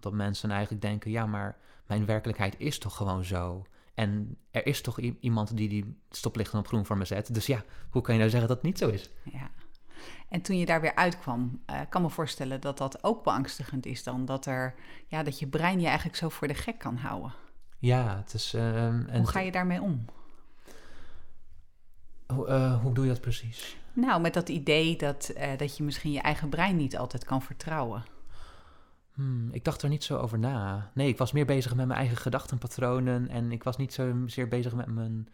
[0.00, 1.56] Dat mensen eigenlijk denken, ja, maar
[1.86, 3.66] mijn werkelijkheid is toch gewoon zo.
[3.96, 7.34] En er is toch iemand die die stoplichten op groen voor me zet.
[7.34, 9.10] Dus ja, hoe kan je nou zeggen dat het niet zo is?
[9.24, 9.50] Ja.
[10.28, 14.02] En toen je daar weer uitkwam, uh, kan me voorstellen dat dat ook beangstigend is
[14.02, 14.24] dan.
[14.24, 14.74] Dat, er,
[15.06, 17.32] ja, dat je brein je eigenlijk zo voor de gek kan houden.
[17.78, 18.54] Ja, het is...
[18.54, 20.04] Uh, hoe ga je daarmee om?
[22.26, 23.76] Hoe, uh, hoe doe je dat precies?
[23.92, 28.04] Nou, met dat idee dat, dat je misschien je eigen brein niet altijd kan vertrouwen.
[29.16, 30.90] Hmm, ik dacht er niet zo over na.
[30.94, 34.74] Nee, ik was meer bezig met mijn eigen gedachtenpatronen en ik was niet zozeer bezig
[34.74, 35.28] met mijn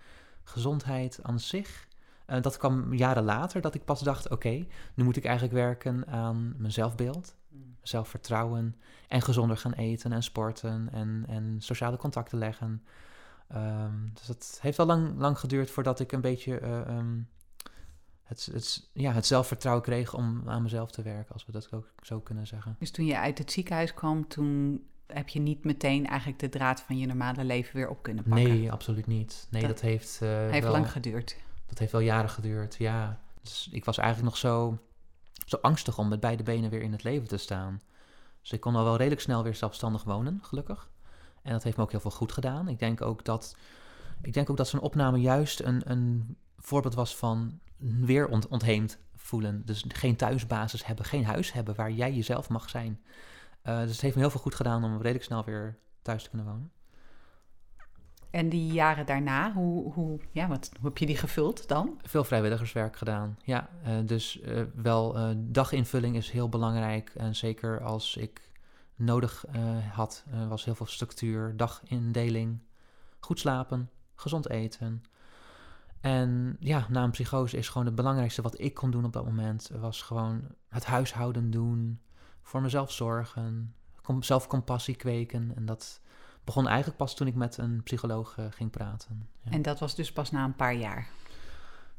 [0.44, 1.88] gezondheid aan zich.
[2.26, 6.06] Uh, dat kwam jaren later dat ik pas dacht: oké, nu moet ik eigenlijk werken
[6.06, 7.76] aan mijn zelfbeeld, hmm.
[7.82, 8.76] zelfvertrouwen
[9.08, 12.82] en gezonder gaan eten en sporten en, en sociale contacten leggen.
[13.56, 17.28] Um, dus het heeft al lang, lang geduurd voordat ik een beetje uh, um,
[18.32, 21.90] het, het, ja, het zelfvertrouwen kreeg om aan mezelf te werken, als we dat ook
[22.02, 22.76] zo kunnen zeggen.
[22.78, 26.80] Dus toen je uit het ziekenhuis kwam, toen heb je niet meteen eigenlijk de draad
[26.80, 28.48] van je normale leven weer op kunnen pakken?
[28.48, 29.46] Nee, absoluut niet.
[29.50, 30.20] Nee, dat, heeft...
[30.22, 31.36] Uh, heeft lang geduurd.
[31.66, 33.20] Dat heeft wel jaren geduurd, ja.
[33.42, 34.78] Dus ik was eigenlijk nog zo,
[35.46, 37.80] zo angstig om met beide benen weer in het leven te staan.
[38.40, 40.90] Dus ik kon al wel redelijk snel weer zelfstandig wonen, gelukkig.
[41.42, 42.68] En dat heeft me ook heel veel goed gedaan.
[42.68, 43.56] Ik denk ook dat,
[44.22, 48.98] ik denk ook dat zo'n opname juist een, een voorbeeld was van weer ont ontheemd
[49.14, 49.62] voelen.
[49.64, 53.00] Dus geen thuisbasis hebben, geen huis hebben waar jij jezelf mag zijn.
[53.64, 56.28] Uh, dus het heeft me heel veel goed gedaan om redelijk snel weer thuis te
[56.28, 56.72] kunnen wonen.
[58.30, 62.00] En die jaren daarna, hoe, hoe, ja, wat, hoe heb je die gevuld dan?
[62.02, 63.68] Veel vrijwilligerswerk gedaan, ja.
[63.86, 67.12] Uh, dus uh, wel, daginvulling is heel belangrijk.
[67.14, 68.50] En zeker als ik
[68.94, 69.44] nodig
[69.92, 72.58] had, was heel veel structuur, dagindeling,
[73.18, 75.02] goed slapen, gezond eten.
[76.02, 79.24] En ja, na een psychose is gewoon het belangrijkste wat ik kon doen op dat
[79.24, 82.00] moment, was gewoon het huishouden doen,
[82.42, 83.74] voor mezelf zorgen,
[84.20, 85.52] zelf compassie kweken.
[85.56, 86.00] En dat
[86.44, 89.28] begon eigenlijk pas toen ik met een psycholoog uh, ging praten.
[89.44, 89.50] Ja.
[89.50, 91.08] En dat was dus pas na een paar jaar?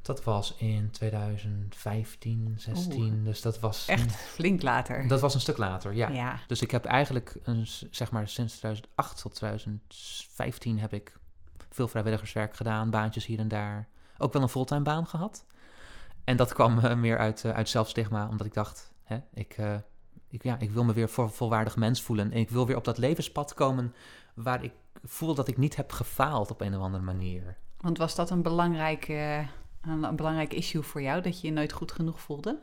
[0.02, 3.24] Dat was in 2015, 16.
[3.24, 3.88] Dus dat was.
[3.88, 5.08] Echt flink later.
[5.08, 6.10] Dat was een stuk later, ja.
[6.10, 6.40] ja.
[6.48, 11.18] Dus ik heb eigenlijk, een, zeg maar, sinds 2008 tot 2015 heb ik
[11.70, 13.88] veel vrijwilligerswerk gedaan, baantjes hier en daar
[14.24, 15.46] ook wel een fulltime baan gehad.
[16.24, 19.76] En dat kwam uh, meer uit, uh, uit zelfstigma, omdat ik dacht, hè, ik, uh,
[20.30, 22.32] ik, ja, ik wil me weer voor volwaardig mens voelen.
[22.32, 23.94] En ik wil weer op dat levenspad komen
[24.34, 27.58] waar ik voel dat ik niet heb gefaald op een of andere manier.
[27.80, 29.08] Want was dat een belangrijk,
[29.82, 32.60] een belangrijk issue voor jou, dat je je nooit goed genoeg voelde?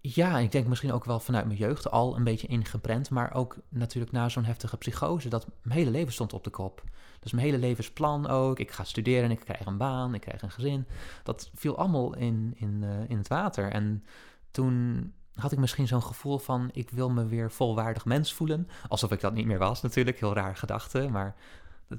[0.00, 3.10] Ja, ik denk misschien ook wel vanuit mijn jeugd al een beetje ingeprent.
[3.10, 6.82] Maar ook natuurlijk na zo'n heftige psychose, dat mijn hele leven stond op de kop.
[7.20, 8.58] Dus mijn hele levensplan ook.
[8.58, 10.86] Ik ga studeren, ik krijg een baan, ik krijg een gezin.
[11.22, 13.70] Dat viel allemaal in, in, uh, in het water.
[13.70, 14.04] En
[14.50, 16.70] toen had ik misschien zo'n gevoel van...
[16.72, 18.68] ik wil me weer volwaardig mens voelen.
[18.88, 20.18] Alsof ik dat niet meer was natuurlijk.
[20.20, 21.08] Heel raar gedachte.
[21.08, 21.34] Maar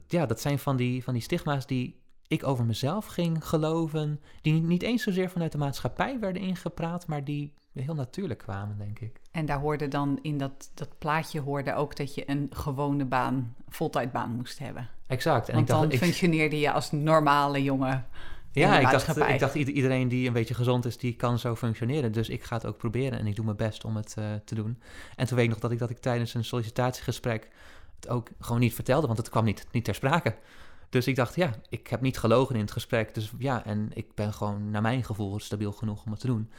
[0.08, 4.20] ja, dat zijn van die, van die stigma's die ik over mezelf ging geloven.
[4.42, 7.08] Die niet eens zozeer vanuit de maatschappij werden ingepraat...
[7.08, 9.20] maar die heel natuurlijk kwamen, denk ik.
[9.32, 13.56] En daar hoorde dan in dat, dat plaatje hoorde ook dat je een gewone baan,
[13.70, 14.90] fulltijdbaan moest hebben.
[15.08, 15.48] Exact.
[15.48, 18.06] En Want ik dacht, dan functioneerde je als normale jongen.
[18.52, 22.12] Ja, ik dacht, ik dacht iedereen die een beetje gezond is, die kan zo functioneren.
[22.12, 24.56] Dus ik ga het ook proberen en ik doe mijn best om het uh, te
[24.56, 24.82] doen.
[25.16, 27.50] En toen weet ik nog dat ik, dat ik tijdens een sollicitatiegesprek
[27.96, 30.36] het ook gewoon niet vertelde, want het kwam niet, niet ter sprake.
[30.90, 33.14] Dus ik dacht, ja, ik heb niet gelogen in het gesprek.
[33.14, 36.52] Dus ja, en ik ben gewoon naar mijn gevoel stabiel genoeg om het te doen.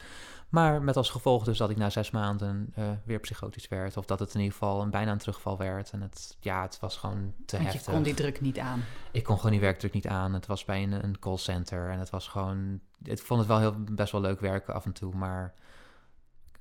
[0.48, 3.96] Maar met als gevolg dus dat ik na zes maanden uh, weer psychotisch werd.
[3.96, 5.90] Of dat het in ieder geval een bijna een terugval werd.
[5.90, 7.86] En het, ja, het was gewoon te Want heftig.
[7.86, 8.84] je kon die druk niet aan.
[9.10, 10.32] Ik kon gewoon die werkdruk niet aan.
[10.32, 11.90] Het was bij een, een callcenter.
[11.90, 12.80] En het was gewoon...
[13.02, 15.14] Ik vond het wel heel, best wel leuk werken af en toe.
[15.14, 15.54] Maar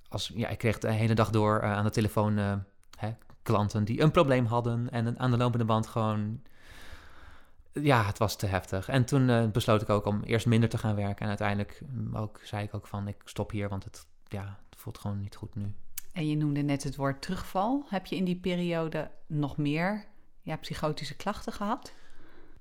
[0.08, 2.38] als, ja, ik kreeg de hele dag door uh, aan de telefoon...
[2.38, 2.54] Uh,
[2.98, 4.90] hè, klanten die een probleem hadden.
[4.92, 6.42] En aan de lopende band gewoon
[7.74, 8.90] ja, het was te heftig.
[8.90, 11.22] En toen uh, besloot ik ook om eerst minder te gaan werken.
[11.22, 14.80] En uiteindelijk mm, ook, zei ik ook van, ik stop hier, want het, ja, het
[14.80, 15.74] voelt gewoon niet goed nu.
[16.12, 17.86] En je noemde net het woord terugval.
[17.90, 20.06] Heb je in die periode nog meer
[20.42, 21.94] ja, psychotische klachten gehad?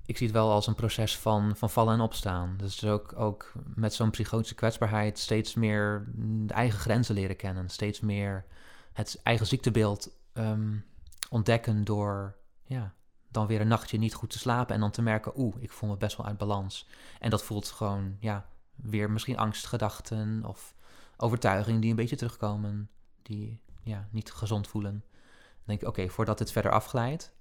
[0.05, 2.55] Ik zie het wel als een proces van, van vallen en opstaan.
[2.57, 7.69] Dus ook, ook met zo'n psychotische kwetsbaarheid steeds meer de eigen grenzen leren kennen.
[7.69, 8.45] Steeds meer
[8.93, 10.85] het eigen ziektebeeld um,
[11.29, 12.93] ontdekken door ja,
[13.31, 15.89] dan weer een nachtje niet goed te slapen en dan te merken, oeh, ik voel
[15.89, 16.87] me best wel uit balans.
[17.19, 20.75] En dat voelt gewoon, ja, weer misschien angstgedachten of
[21.17, 22.89] overtuigingen die een beetje terugkomen,
[23.21, 25.03] die ja, niet gezond voelen.
[25.11, 27.33] Dan denk ik, oké, voordat het verder afglijdt,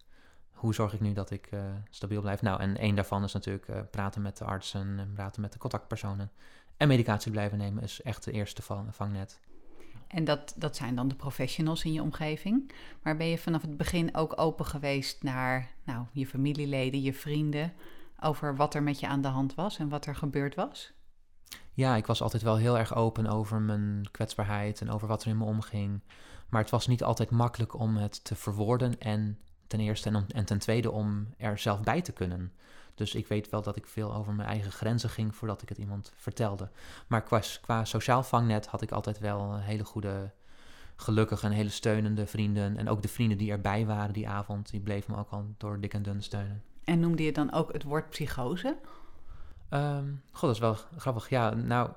[0.52, 2.42] hoe zorg ik nu dat ik eh, stabiel blijf?
[2.42, 5.58] Nou, en één daarvan is natuurlijk eh, praten met de artsen, en praten met de
[5.58, 6.30] contactpersonen.
[6.76, 9.40] En medicatie blijven nemen is echt de eerste vang, vangnet.
[10.08, 12.72] En dat, dat zijn dan de professionals in je omgeving.
[13.02, 17.72] Maar ben je vanaf het begin ook open geweest naar nou, je familieleden, je vrienden,
[18.20, 20.92] over wat er met je aan de hand was en wat er gebeurd was?
[21.72, 25.28] Ja, ik was altijd wel heel erg open over mijn kwetsbaarheid en over wat er
[25.28, 26.00] in me omging.
[26.48, 30.44] Maar het was niet altijd makkelijk om het te verwoorden en ten eerste en, en
[30.44, 32.52] ten tweede om er zelf bij te kunnen.
[32.98, 35.78] Dus ik weet wel dat ik veel over mijn eigen grenzen ging voordat ik het
[35.78, 36.70] iemand vertelde.
[37.06, 40.30] Maar qua, qua sociaal vangnet had ik altijd wel hele goede,
[40.96, 42.76] gelukkige en hele steunende vrienden.
[42.76, 45.80] En ook de vrienden die erbij waren die avond, die bleven me ook al door
[45.80, 46.62] dik en dun steunen.
[46.84, 48.76] En noemde je dan ook het woord psychose?
[49.70, 51.28] Um, God, dat is wel grappig.
[51.28, 51.90] Ja, nou,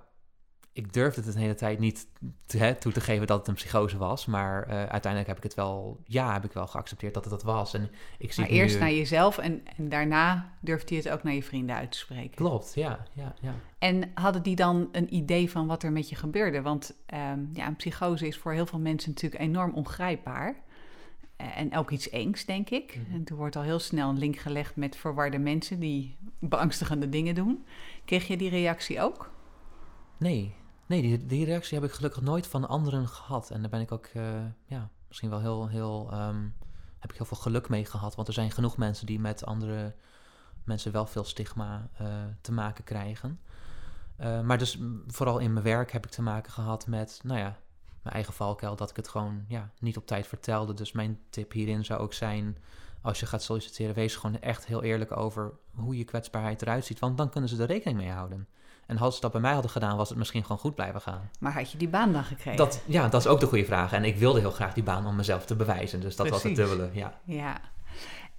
[0.74, 2.08] ik durfde het de hele tijd niet
[2.46, 4.26] te, hè, toe te geven dat het een psychose was.
[4.26, 7.44] Maar uh, uiteindelijk heb ik het wel, ja, heb ik wel geaccepteerd dat het dat
[7.44, 7.74] was.
[7.74, 11.34] En ik zie maar eerst naar jezelf en, en daarna durfde je het ook naar
[11.34, 12.36] je vrienden uit te spreken.
[12.36, 13.56] Klopt, ja, ja, ja.
[13.80, 16.62] En hadden die dan een idee van wat er met je gebeurde?
[16.62, 20.56] Want um, ja, een psychose is voor heel veel mensen natuurlijk enorm ongrijpbaar.
[21.42, 22.96] Uh, en ook iets engs, denk ik.
[22.96, 23.14] Mm -hmm.
[23.14, 27.36] En toen wordt al heel snel een link gelegd met verwarde mensen die beangstigende dingen
[27.36, 27.66] doen.
[28.06, 29.32] Kreeg je die reactie ook?
[30.18, 30.54] Nee,
[30.92, 33.52] Nee, die, reactie heb ik gelukkig nooit van anderen gehad.
[33.52, 34.24] En daar ben ik ook uh,
[34.66, 36.56] ja, misschien wel heel, heel, um,
[37.00, 38.16] heb ik heel veel geluk mee gehad.
[38.16, 39.96] Want er zijn genoeg mensen die met andere
[40.64, 42.08] mensen wel veel stigma uh,
[42.42, 43.40] te maken krijgen.
[44.20, 47.58] Uh, maar dus vooral in mijn werk heb ik te maken gehad met, nou ja,
[48.02, 48.76] mijn eigen valkuil.
[48.76, 50.74] Dat ik het gewoon ja, niet op tijd vertelde.
[50.74, 52.58] Dus mijn tip hierin zou ook zijn,
[53.02, 57.00] als je gaat solliciteren, wees gewoon echt heel eerlijk over hoe je kwetsbaarheid eruit ziet.
[57.00, 58.48] Want dan kunnen ze er rekening mee houden.
[58.92, 61.30] En als ze dat bij mij hadden gedaan, was het misschien gewoon goed blijven gaan.
[61.40, 62.58] Maar had je die baan dan gekregen?
[62.58, 63.94] Dat, ja, dat is ook de goede vraag.
[63.94, 66.02] En ik wilde heel graag die baan om mezelf te bewijzen.
[66.02, 66.44] Dus dat Precies.
[66.44, 67.20] was het dubbele, ja.
[67.24, 67.62] Ja.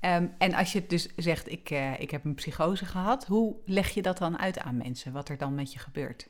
[0.01, 3.89] Um, en als je dus zegt, ik, uh, ik heb een psychose gehad, hoe leg
[3.89, 5.13] je dat dan uit aan mensen?
[5.13, 6.29] Wat er dan met je gebeurt?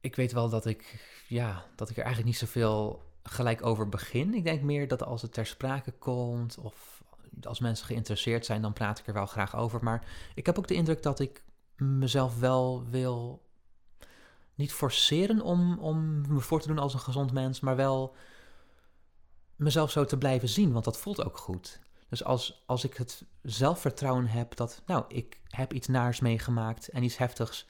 [0.00, 4.34] Ik weet wel dat ik, ja, dat ik er eigenlijk niet zoveel gelijk over begin.
[4.34, 7.02] Ik denk meer dat als het ter sprake komt of
[7.42, 9.82] als mensen geïnteresseerd zijn, dan praat ik er wel graag over.
[9.82, 10.02] Maar
[10.34, 11.42] ik heb ook de indruk dat ik
[11.76, 13.42] mezelf wel wil
[14.54, 18.14] niet forceren om, om me voor te doen als een gezond mens, maar wel
[19.56, 21.80] mezelf zo te blijven zien, want dat voelt ook goed.
[22.08, 27.02] Dus als, als ik het zelfvertrouwen heb dat, nou, ik heb iets naars meegemaakt en
[27.02, 27.66] iets heftigs,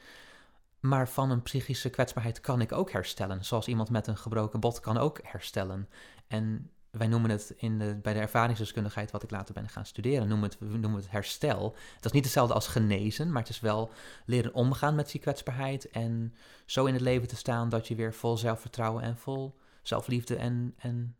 [0.80, 3.44] maar van een psychische kwetsbaarheid kan ik ook herstellen.
[3.44, 5.88] Zoals iemand met een gebroken bot kan ook herstellen.
[6.26, 10.28] En wij noemen het in de, bij de ervaringsdeskundigheid, wat ik later ben gaan studeren,
[10.28, 11.70] noemen het, we noemen het herstel.
[11.94, 13.90] Dat is niet hetzelfde als genezen, maar het is wel
[14.26, 16.34] leren omgaan met die kwetsbaarheid en
[16.66, 20.74] zo in het leven te staan dat je weer vol zelfvertrouwen en vol zelfliefde en,
[20.78, 21.16] en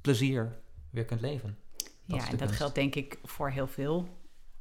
[0.00, 0.58] plezier
[0.90, 1.58] weer kunt leven.
[2.06, 4.08] Dat ja, en dat geldt denk ik voor heel veel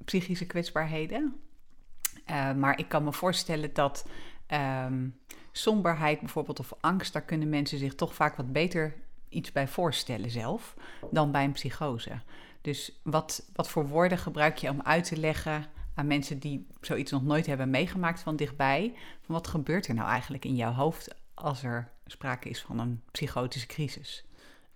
[0.05, 1.35] psychische kwetsbaarheden.
[2.29, 4.07] Uh, maar ik kan me voorstellen dat
[4.47, 5.19] um,
[5.51, 8.95] somberheid bijvoorbeeld of angst, daar kunnen mensen zich toch vaak wat beter
[9.37, 10.75] iets bij voorstellen zelf
[11.11, 12.21] dan bij een psychose.
[12.61, 17.11] Dus wat, wat voor woorden gebruik je om uit te leggen aan mensen die zoiets
[17.11, 18.93] nog nooit hebben meegemaakt van dichtbij?
[19.21, 23.01] Van wat gebeurt er nou eigenlijk in jouw hoofd als er sprake is van een
[23.11, 24.25] psychotische crisis?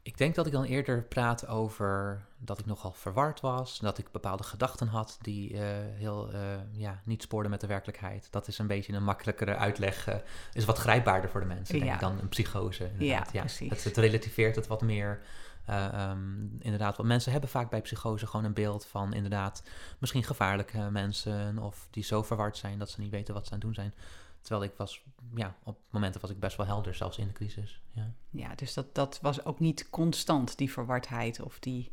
[0.04, 4.12] Ik denk dat ik dan eerder praat over dat ik nogal verward was, dat ik
[4.12, 5.60] bepaalde gedachten had die uh,
[5.94, 6.40] heel uh,
[6.72, 8.28] ja, niet spoorden met de werkelijkheid.
[8.32, 10.16] Dat is een beetje een makkelijkere uitleg, uh,
[10.54, 11.84] is wat grijpbaarder voor de mensen ja.
[11.84, 12.92] denk ik, dan een psychose.
[12.98, 13.70] Ja, ja, precies.
[13.70, 15.22] Het, het, relativeert het wat meer.
[15.70, 19.64] Um, inderdaad, want mensen hebben vaak bij psychose gewoon een beeld van inderdaad
[20.00, 23.58] misschien gevaarlijke mensen of die zo verward zijn dat ze niet weten wat ze aan
[23.58, 23.94] het doen zijn.
[24.42, 25.04] Terwijl ik was,
[25.36, 27.82] ja, op momenten was ik best wel helder, zelfs in de crisis.
[27.92, 31.92] Ja, ja dus dat, dat was ook niet constant, die verwardheid of die,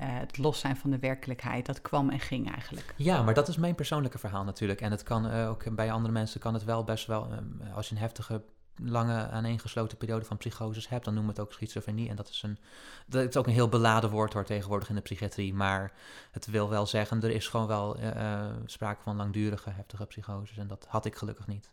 [0.00, 1.66] uh, het los zijn van de werkelijkheid.
[1.66, 2.94] Dat kwam en ging eigenlijk.
[2.96, 4.80] Ja, maar dat is mijn persoonlijke verhaal natuurlijk.
[4.80, 7.88] En het kan uh, ook bij andere mensen kan het wel best wel, uh, als
[7.88, 8.42] je een heftige
[8.82, 12.08] lange aaneengesloten periode van psychoses hebt, dan noemen we het ook schizofrenie.
[12.08, 12.58] En dat is, een,
[13.06, 15.54] dat is ook een heel beladen woord hoor tegenwoordig in de psychiatrie.
[15.54, 15.92] Maar
[16.30, 20.56] het wil wel zeggen, er is gewoon wel uh, sprake van langdurige heftige psychoses.
[20.56, 21.70] En dat had ik gelukkig niet.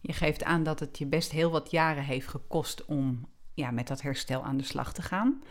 [0.00, 3.86] Je geeft aan dat het je best heel wat jaren heeft gekost om ja, met
[3.86, 5.42] dat herstel aan de slag te gaan.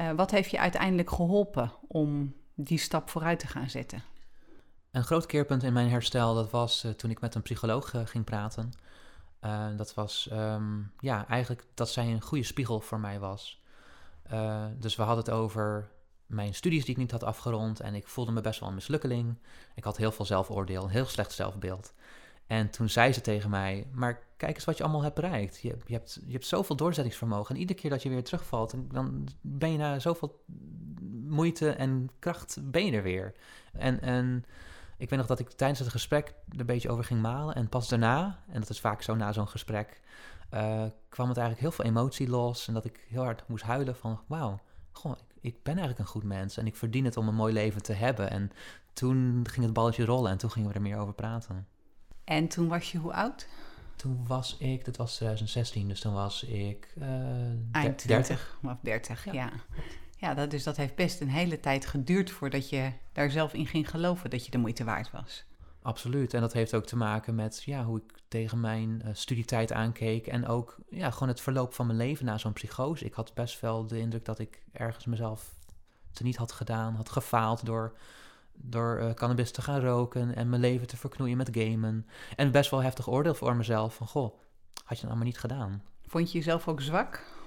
[0.00, 4.02] Uh, wat heeft je uiteindelijk geholpen om die stap vooruit te gaan zetten?
[4.90, 8.24] Een groot keerpunt in mijn herstel, dat was uh, toen ik met een psycholoog ging
[8.24, 8.72] praten.
[9.44, 13.62] Uh, dat was um, ja, eigenlijk dat zij een goede spiegel voor mij was.
[14.32, 15.90] Uh, dus we hadden het over
[16.26, 17.80] mijn studies die ik niet had afgerond.
[17.80, 19.38] En ik voelde me best wel een mislukkeling.
[19.74, 21.94] Ik had heel veel zelfoordeel, een heel slecht zelfbeeld.
[22.46, 25.60] En toen zei ze tegen mij: Maar kijk eens wat je allemaal hebt bereikt.
[25.60, 27.54] Je, je, hebt, je hebt zoveel doorzettingsvermogen.
[27.54, 30.44] En iedere keer dat je weer terugvalt, dan ben je na zoveel
[31.26, 33.32] moeite en kracht ben je er weer.
[33.72, 34.44] En, en
[35.02, 37.54] ik weet nog dat ik tijdens het gesprek er een beetje over ging malen.
[37.54, 40.00] En pas daarna, en dat is vaak zo na zo'n gesprek,
[40.50, 42.68] eh, kwam het eigenlijk heel veel emotie los.
[42.68, 44.60] En dat ik heel hard moest huilen van, wauw,
[44.92, 46.56] goh, ik, ik ben eigenlijk een goed mens.
[46.56, 48.30] En ik verdien het om een mooi leven te hebben.
[48.30, 48.50] En
[48.92, 51.66] toen ging het balletje rollen en toen gingen we er meer over praten.
[52.24, 53.48] En toen was je hoe oud?
[53.96, 57.06] Toen was ik, dat was 2016, dus toen was ik uh,
[57.72, 58.58] Eind 30.
[58.62, 59.32] Of 30, ja.
[59.32, 59.50] ja.
[60.22, 63.66] Ja, dat, dus dat heeft best een hele tijd geduurd voordat je daar zelf in
[63.66, 65.44] ging geloven dat je de moeite waard was.
[65.82, 66.34] Absoluut.
[66.34, 70.26] En dat heeft ook te maken met ja, hoe ik tegen mijn uh, studietijd aankeek.
[70.26, 73.04] En ook ja, gewoon het verloop van mijn leven na zo'n psychose.
[73.04, 75.54] Ik had best wel de indruk dat ik ergens mezelf
[76.12, 77.96] te niet had gedaan, had gefaald door,
[78.52, 82.06] door uh, cannabis te gaan roken en mijn leven te verknoeien met gamen.
[82.36, 84.38] En best wel heftig oordeel voor mezelf van, goh,
[84.84, 85.82] had je dat allemaal niet gedaan.
[86.06, 87.40] Vond je jezelf ook zwak?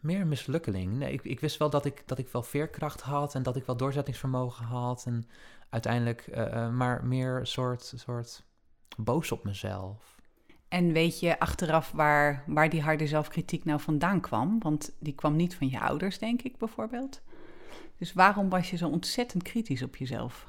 [0.00, 0.92] Meer mislukkeling.
[0.92, 3.66] Nee, ik, ik, wist wel dat ik, dat ik wel veerkracht had en dat ik
[3.66, 5.04] wel doorzettingsvermogen had.
[5.06, 5.28] En
[5.70, 8.44] uiteindelijk, uh, maar meer een soort, soort
[8.96, 10.14] boos op mezelf.
[10.68, 14.58] En weet je achteraf waar, waar die harde zelfkritiek nou vandaan kwam?
[14.58, 17.22] Want die kwam niet van je ouders, denk ik bijvoorbeeld.
[17.98, 20.46] Dus waarom was je zo ontzettend kritisch op jezelf?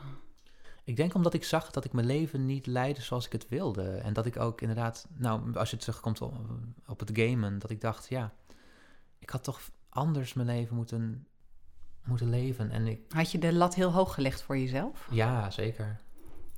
[0.83, 3.89] Ik denk omdat ik zag dat ik mijn leven niet leidde zoals ik het wilde.
[3.89, 6.21] En dat ik ook inderdaad, nou, als je terugkomt
[6.87, 8.33] op het gamen, dat ik dacht, ja,
[9.19, 11.27] ik had toch anders mijn leven moeten,
[12.03, 12.71] moeten leven.
[12.71, 13.01] En ik...
[13.09, 15.07] Had je de lat heel hoog gelegd voor jezelf?
[15.11, 15.99] Ja, zeker.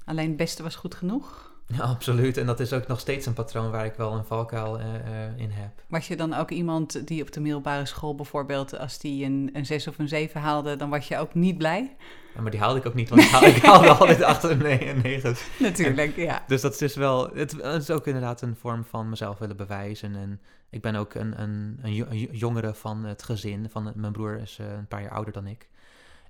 [0.05, 1.48] Alleen het beste was goed genoeg?
[1.73, 2.37] Ja, absoluut.
[2.37, 4.93] En dat is ook nog steeds een patroon waar ik wel een valkuil uh, uh,
[5.35, 5.83] in heb.
[5.87, 9.65] Was je dan ook iemand die op de middelbare school bijvoorbeeld, als die een, een
[9.65, 11.95] 6 of een 7 haalde, dan was je ook niet blij?
[12.35, 15.01] Ja, maar die haalde ik ook niet, want ik haalde, ik haalde altijd achter een
[15.01, 15.35] negen.
[15.59, 16.43] Natuurlijk, ja.
[16.47, 19.57] Dus dat is dus wel, het, het, is ook inderdaad een vorm van mezelf willen
[19.57, 20.15] bewijzen.
[20.15, 23.69] En ik ben ook een, een, een jongere van het gezin.
[23.69, 25.69] Van, mijn broer is uh, een paar jaar ouder dan ik.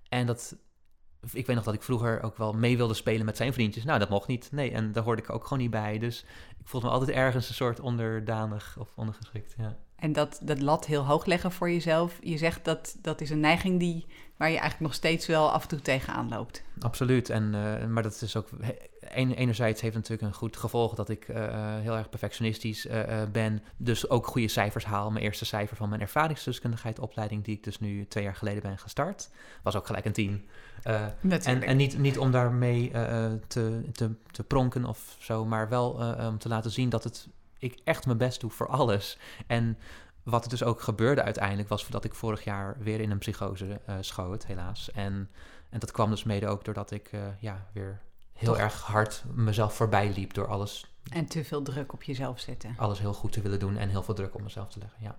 [0.09, 0.55] En dat,
[1.31, 3.83] ik weet nog dat ik vroeger ook wel mee wilde spelen met zijn vriendjes.
[3.83, 4.49] Nou, dat mocht niet.
[4.51, 5.99] Nee, en daar hoorde ik ook gewoon niet bij.
[5.99, 6.25] Dus
[6.59, 9.53] ik voelde me altijd ergens een soort onderdanig of ondergeschikt.
[9.57, 9.77] Ja.
[9.99, 12.17] En dat, dat lat heel hoog leggen voor jezelf.
[12.21, 14.05] Je zegt dat dat is een neiging die,
[14.37, 16.63] waar je eigenlijk nog steeds wel af en toe tegenaan loopt.
[16.79, 17.29] Absoluut.
[17.29, 18.49] En, uh, maar dat is ook.
[19.13, 21.35] Enerzijds heeft het natuurlijk een goed gevolg dat ik uh,
[21.79, 23.63] heel erg perfectionistisch uh, ben.
[23.77, 25.11] Dus ook goede cijfers haal.
[25.11, 28.77] Mijn eerste cijfer van mijn ervaringsdeskundigheid opleiding, die ik dus nu twee jaar geleden ben
[28.77, 29.29] gestart,
[29.63, 30.47] was ook gelijk een 10.
[30.83, 32.91] en en niet, niet om daarmee
[33.47, 35.91] te, te, te pronken of zo, maar wel
[36.29, 37.27] om te laten zien dat het
[37.59, 39.17] ik echt mijn best doe voor alles.
[39.47, 39.77] En
[40.23, 43.81] wat er dus ook gebeurde uiteindelijk was dat ik vorig jaar weer in een psychose
[43.89, 44.91] uh, schoot, helaas.
[44.91, 45.29] En,
[45.69, 48.01] en dat kwam dus mede ook doordat ik uh, ja, weer
[48.33, 50.93] heel erg hard mezelf voorbij liep door alles.
[51.11, 52.73] En te veel druk op jezelf zetten.
[52.77, 55.17] Alles heel goed te willen doen en heel veel druk op mezelf te leggen, ja.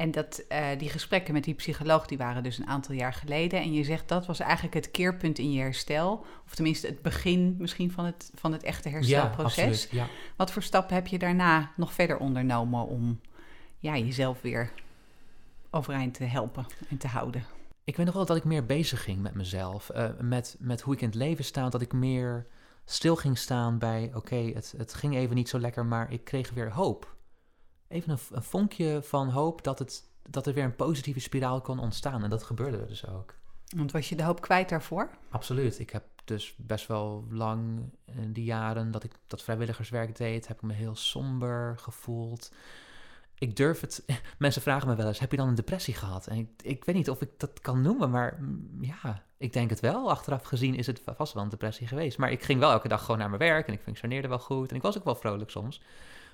[0.00, 3.60] En dat, uh, die gesprekken met die psycholoog, die waren dus een aantal jaar geleden.
[3.60, 6.24] En je zegt dat was eigenlijk het keerpunt in je herstel.
[6.46, 9.88] Of tenminste het begin misschien van het, van het echte herstelproces.
[9.90, 10.08] Ja, ja.
[10.36, 13.20] Wat voor stappen heb je daarna nog verder ondernomen om
[13.78, 14.72] ja, jezelf weer
[15.70, 17.44] overeind te helpen en te houden?
[17.84, 19.90] Ik weet nog wel dat ik meer bezig ging met mezelf.
[19.96, 21.68] Uh, met, met hoe ik in het leven sta.
[21.68, 22.46] Dat ik meer
[22.84, 24.10] stil ging staan bij...
[24.14, 27.18] oké, het, het ging even niet zo lekker, maar ik kreeg weer hoop
[27.90, 31.78] even een, een vonkje van hoop dat, het, dat er weer een positieve spiraal kon
[31.78, 32.22] ontstaan.
[32.22, 33.34] En dat gebeurde dus ook.
[33.76, 35.10] Want was je de hoop kwijt daarvoor?
[35.30, 35.78] Absoluut.
[35.78, 40.56] Ik heb dus best wel lang in die jaren dat ik dat vrijwilligerswerk deed, heb
[40.56, 42.52] ik me heel somber gevoeld.
[43.38, 44.04] Ik durf het.
[44.38, 46.26] Mensen vragen me wel eens: heb je dan een depressie gehad?
[46.26, 49.70] En ik, ik weet niet of ik dat kan noemen, maar mm, ja, ik denk
[49.70, 50.10] het wel.
[50.10, 52.18] Achteraf gezien is het vast wel een depressie geweest.
[52.18, 54.70] Maar ik ging wel elke dag gewoon naar mijn werk en ik functioneerde wel goed.
[54.70, 55.82] En ik was ook wel vrolijk soms.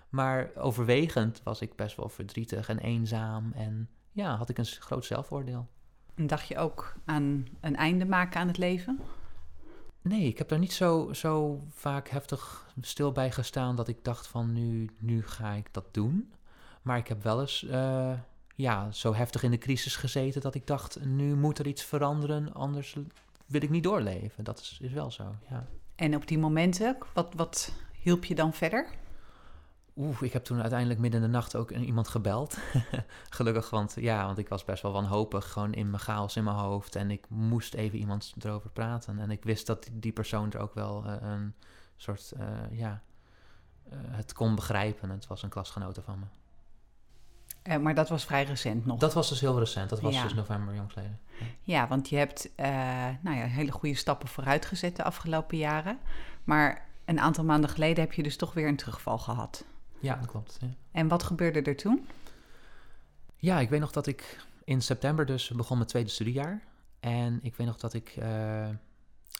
[0.09, 3.53] Maar overwegend was ik best wel verdrietig en eenzaam.
[3.53, 5.66] En ja, had ik een groot zelfoordeel.
[6.14, 9.01] En dacht je ook aan een einde maken aan het leven?
[10.03, 14.27] Nee, ik heb daar niet zo, zo vaak heftig stil bij gestaan dat ik dacht
[14.27, 16.33] van nu, nu ga ik dat doen.
[16.83, 18.12] Maar ik heb wel eens uh,
[18.55, 22.55] ja, zo heftig in de crisis gezeten dat ik dacht nu moet er iets veranderen,
[22.55, 22.97] anders
[23.46, 24.44] wil ik niet doorleven.
[24.44, 25.67] Dat is, is wel zo, ja.
[25.94, 28.88] En op die momenten, wat, wat hielp je dan verder?
[29.97, 32.59] Oeh, ik heb toen uiteindelijk midden in de nacht ook iemand gebeld.
[33.31, 36.57] Gelukkig, want ja, want ik was best wel wanhopig, gewoon in mijn chaos in mijn
[36.57, 36.97] hoofd.
[36.97, 39.19] En ik moest even iemand erover praten.
[39.19, 41.55] En ik wist dat die persoon er ook wel uh, een
[41.97, 43.03] soort, uh, ja,
[43.92, 45.11] uh, het kon begrijpen.
[45.11, 46.29] Het was een klasgenote van
[47.65, 47.79] me.
[47.79, 48.99] maar dat was vrij recent nog?
[48.99, 49.90] Dat was dus heel recent.
[49.90, 50.23] Dat was ja.
[50.23, 51.21] dus november jongsleden.
[51.38, 51.47] Ja.
[51.63, 52.51] ja, want je hebt
[53.21, 55.99] nou ja, hele goede stappen vooruit gezet de afgelopen jaren.
[56.44, 59.65] Maar een aantal maanden geleden heb je dus toch weer een terugval gehad.
[60.01, 60.57] Ja, dat klopt.
[60.61, 60.69] Ja.
[60.90, 62.07] En wat gebeurde er toen?
[63.37, 66.63] Ja, ik weet nog dat ik in september dus begon mijn tweede studiejaar.
[67.01, 68.69] En ik weet nog dat ik eh,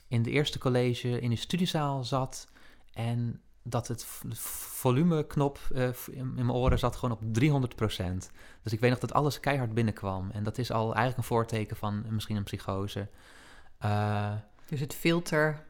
[0.09, 2.49] in de eerste college in de studiezaal zat.
[2.93, 4.05] En dat het
[4.35, 8.31] volumeknop eh, in mijn oren zat gewoon op 300%
[8.63, 10.31] Dus ik weet nog dat alles keihard binnenkwam.
[10.31, 13.09] En dat is al eigenlijk een voorteken van misschien een psychose.
[13.79, 14.33] Eh,
[14.69, 15.65] Dus het filter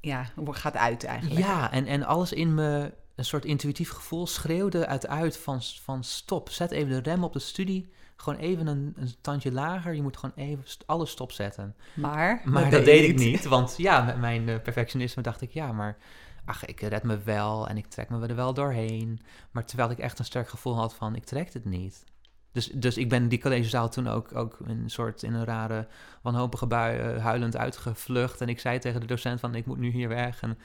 [0.00, 1.40] ja, gaat uit eigenlijk.
[1.40, 6.50] ja, en, en alles in me, een soort intuïtief gevoel, schreeuwde uit van, van stop.
[6.50, 7.92] Zet even de rem op de studie.
[8.16, 9.94] Gewoon even een, een tandje lager.
[9.94, 11.76] Je moet gewoon even st- alles stopzetten.
[11.94, 13.44] Maar, Maar dat, deed ik niet.
[13.44, 15.96] Want ja, met mijn eh, perfectionisme dacht ik, ja, maar
[16.44, 19.20] ach, ik red me wel en ik trek me er wel doorheen.
[19.50, 22.04] Maar terwijl ik echt een sterk gevoel had van, ik trek het niet.
[22.52, 25.86] Dus, dus ik ben die collegezaal toen ook, ook een soort in een rare
[26.22, 28.40] wanhopige bui eh, huilend uitgevlucht.
[28.40, 30.42] En ik zei tegen de docent van, ik moet nu hier weg.
[30.42, 30.58] En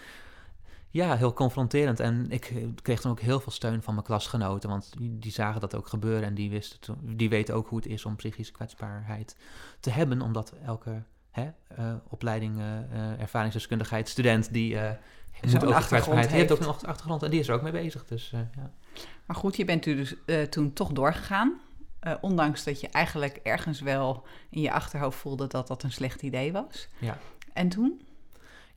[0.97, 1.99] ja, heel confronterend.
[1.99, 4.69] En ik eh, kreeg toen ook heel veel steun van mijn klasgenoten.
[4.69, 6.23] Want die, die zagen dat ook gebeuren.
[6.23, 9.35] En die, wisten die weten ook hoe het is om psychische kwetsbaarheid
[9.79, 10.21] te hebben.
[10.21, 14.91] Omdat elke hè, eh, opleiding eh, ervaringsdeskundigheid, student, die eh
[15.51, 16.29] moet ook kwetsbaarheid.
[16.29, 18.05] Die heeft ook een achtergrond en die is er ook mee bezig.
[18.05, 18.71] Dus ja.
[19.25, 21.59] Maar goed, je bent dus eh, toen toch doorgegaan.
[22.21, 26.51] Ondanks dat je eigenlijk ergens wel in je achterhoofd voelde dat dat een slecht idee
[26.51, 26.87] was.
[26.99, 27.17] Ja.
[27.53, 28.01] En toen?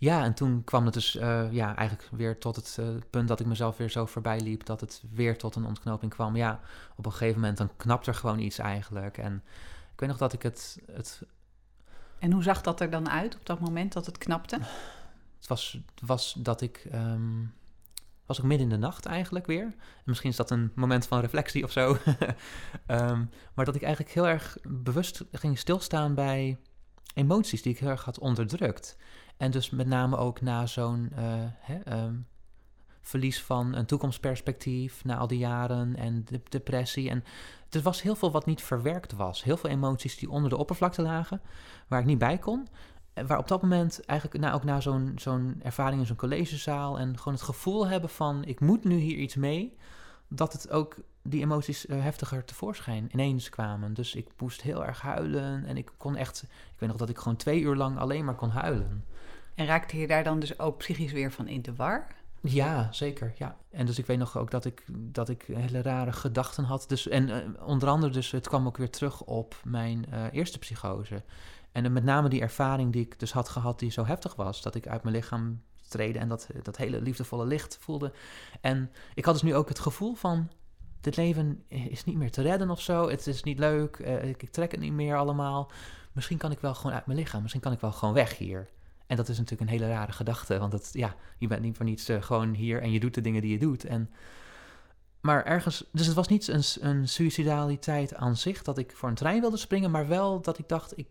[0.01, 3.41] Ja, en toen kwam het dus eh, ja, eigenlijk weer tot het eh, punt dat
[3.41, 6.37] ik mezelf weer zo voorbij liep, dat het weer tot een ontknoping kwam.
[6.37, 6.61] Ja,
[6.97, 9.19] op een gegeven moment dan knapt er gewoon iets eigenlijk.
[9.19, 9.43] En
[9.93, 11.23] ik weet nog dat ik het, het,
[12.19, 14.59] En hoe zag dat er dan uit op dat moment dat het knapte?
[15.39, 17.45] het was, was dat ik, ehm,
[18.27, 19.65] was ook midden in de nacht eigenlijk weer.
[19.65, 19.75] En
[20.05, 21.97] misschien is dat een moment van reflectie of zo.
[22.87, 23.25] Ehm,
[23.55, 26.59] maar dat ik eigenlijk heel erg bewust ging stilstaan bij
[27.15, 28.97] emoties die ik heel erg had onderdrukt.
[29.41, 32.15] En dus met name ook na zo'n eh, ehm,
[33.01, 37.11] verlies van een toekomstperspectief na al die jaren en de depressie.
[37.11, 37.25] En
[37.71, 39.43] er was heel veel wat niet verwerkt was.
[39.43, 41.41] Heel veel emoties die onder de oppervlakte lagen,
[41.89, 42.69] waar ik niet bij kon.
[43.27, 47.19] Waar op dat moment eigenlijk na, ook na zo'n zo'n ervaring in zo'n collegezaal en
[47.19, 49.77] gewoon het gevoel hebben van ik moet nu hier iets mee,
[50.29, 53.95] dat het ook die emoties eh, heftiger tevoorschijn ineens kwamen.
[53.95, 57.19] Dus ik moest heel erg huilen en ik kon echt, ik weet nog dat ik
[57.19, 59.05] gewoon twee uur lang alleen maar kon huilen.
[59.55, 62.07] En raakte je daar dan dus ook psychisch weer van in de war?
[62.43, 63.33] Ja, zeker.
[63.37, 63.57] Ja.
[63.71, 66.85] En dus ik weet nog ook dat ik, dat ik hele rare gedachten had.
[66.89, 70.59] Dus, en eh, onder andere, dus het kwam ook weer terug op mijn eh, eerste
[70.59, 71.23] psychose.
[71.73, 74.63] En dan met name die ervaring die ik dus had gehad, die zo heftig was,
[74.63, 78.13] dat ik uit mijn lichaam trede en dat, dat hele liefdevolle licht voelde.
[78.61, 80.51] En ik had dus nu ook het gevoel van,
[81.01, 83.09] dit leven is niet meer te redden of zo.
[83.09, 85.71] Het is niet leuk, eh, ik trek het niet meer allemaal.
[86.13, 88.69] Misschien kan ik wel gewoon uit mijn lichaam, misschien kan ik wel gewoon weg hier.
[89.11, 91.85] En dat is natuurlijk een hele rare gedachte, want het, ja, je bent niet voor
[91.85, 93.85] niets eh, gewoon hier en je doet de dingen die je doet.
[93.85, 94.11] En,
[95.21, 99.15] maar ergens, dus het was niet een, een suicidaliteit aan zich dat ik voor een
[99.15, 101.07] trein wilde springen, maar wel dat ik dacht, ik,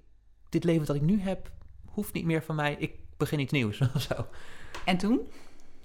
[0.50, 1.52] dit leven dat ik nu heb,
[1.86, 4.28] hoeft niet meer van mij, ik begin iets nieuws of zo.
[4.86, 5.20] En toen?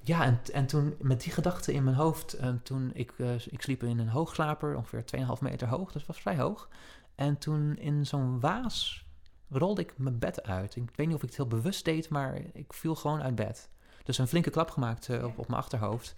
[0.02, 3.62] Ja, en, en toen met die gedachte in mijn hoofd, eh, toen ik, eh, ik
[3.62, 6.68] sliep in een hoogslaper, ongeveer 2,5 meter hoog, dus was vrij hoog.
[7.14, 9.03] En toen in zo'n waas
[9.50, 10.76] rolde ik mijn bed uit.
[10.76, 13.68] Ik weet niet of ik het heel bewust deed, maar ik viel gewoon uit bed.
[14.04, 16.14] Dus een flinke klap gemaakt eh, op, op mijn achterhoofd.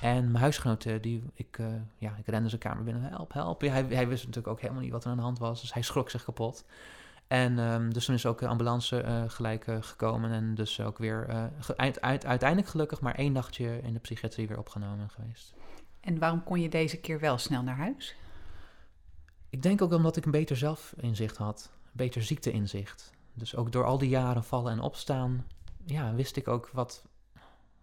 [0.00, 1.66] En mijn huisgenoot, eh, die, ik, eh,
[1.98, 3.60] ja, ik rende zijn kamer binnen, help, help.
[3.60, 5.82] Hij, hij wist natuurlijk ook helemaal niet wat er aan de hand was, dus hij
[5.82, 6.64] schrok zich kapot.
[7.26, 12.00] En ehm, dus toen is ook de ambulance gelijk gekomen en dus ook weer uit-
[12.00, 15.54] uiteindelijk gelukkig maar één nachtje in de psychiatrie weer opgenomen geweest.
[16.00, 18.16] En waarom kon je deze keer wel snel naar huis?
[19.50, 23.12] Ik denk ook omdat ik een beter zelfinzicht had, beter ziekteinzicht.
[23.34, 25.46] Dus ook door al die jaren vallen en opstaan,
[25.84, 27.04] ja, wist ik ook wat,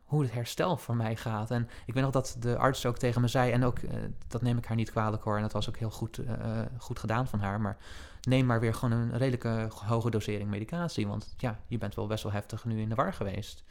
[0.03, 1.51] hoe het herstel voor mij gaat.
[1.51, 3.93] En ik weet nog dat de arts ook tegen me zei, en ook, eh,
[4.27, 6.99] dat neem ik haar niet kwalijk hoor, en dat was ook heel goed, eh, goed
[6.99, 7.77] gedaan van haar, maar
[8.21, 12.23] neem maar weer gewoon een redelijke hoge dosering medicatie, want ja, je bent wel best
[12.23, 13.63] wel heftig nu in de war geweest.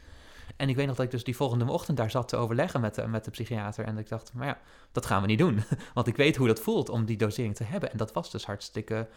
[0.55, 2.95] En ik weet nog dat ik dus die volgende ochtend daar zat te overleggen met
[2.95, 3.85] de, met de psychiater.
[3.85, 4.57] En ik dacht, maar ja,
[4.91, 5.63] dat gaan we niet doen.
[5.93, 7.91] Want ik weet hoe dat voelt om die dosering te hebben.
[7.91, 9.07] En dat was dus hartstikke...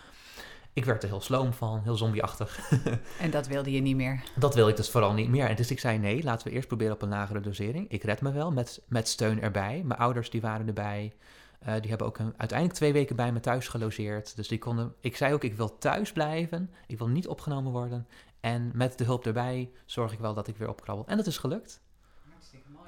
[0.74, 2.70] Ik werd er heel sloom van, heel zombieachtig.
[3.20, 4.22] En dat wilde je niet meer.
[4.36, 5.46] Dat wil ik dus vooral niet meer.
[5.46, 7.90] En dus ik zei, nee, laten we eerst proberen op een lagere dosering.
[7.90, 9.82] Ik red me wel, met, met steun erbij.
[9.84, 11.12] Mijn ouders die waren erbij.
[11.58, 14.36] Eh, die hebben ook een, uiteindelijk twee weken bij me thuis gelogeerd.
[14.36, 14.94] Dus die konden...
[15.00, 16.70] Ik zei ook, ik wil thuis blijven.
[16.86, 18.06] Ik wil niet opgenomen worden.
[18.40, 21.06] En met de hulp erbij zorg ik wel dat ik weer opkrabbel.
[21.06, 21.80] En dat is gelukt.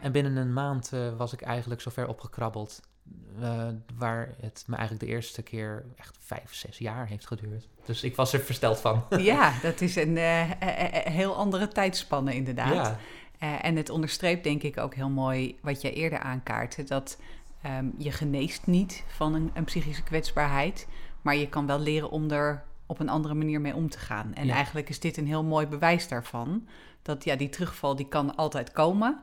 [0.00, 2.80] En binnen een maand eh, was ik eigenlijk zover opgekrabbeld.
[3.40, 7.68] Eh, waar het me eigenlijk de eerste keer echt vijf, zes jaar heeft geduurd.
[7.84, 9.04] Dus ik was er versteld van.
[9.18, 12.96] Ja, dat is een eh, eh, heel andere tijdspanne inderdaad.
[13.38, 16.82] Ja, en het onderstreept denk ik ook heel mooi wat jij eerder aankaartte.
[16.82, 17.18] Dat
[17.62, 20.86] ehm, je geneest niet van een, een psychische kwetsbaarheid.
[21.22, 24.34] Maar je kan wel leren om er op een andere manier mee om te gaan.
[24.34, 24.54] En Ja.
[24.54, 26.68] eigenlijk is dit een heel mooi bewijs daarvan.
[27.02, 29.20] Dat ja, die terugval die kan altijd komen.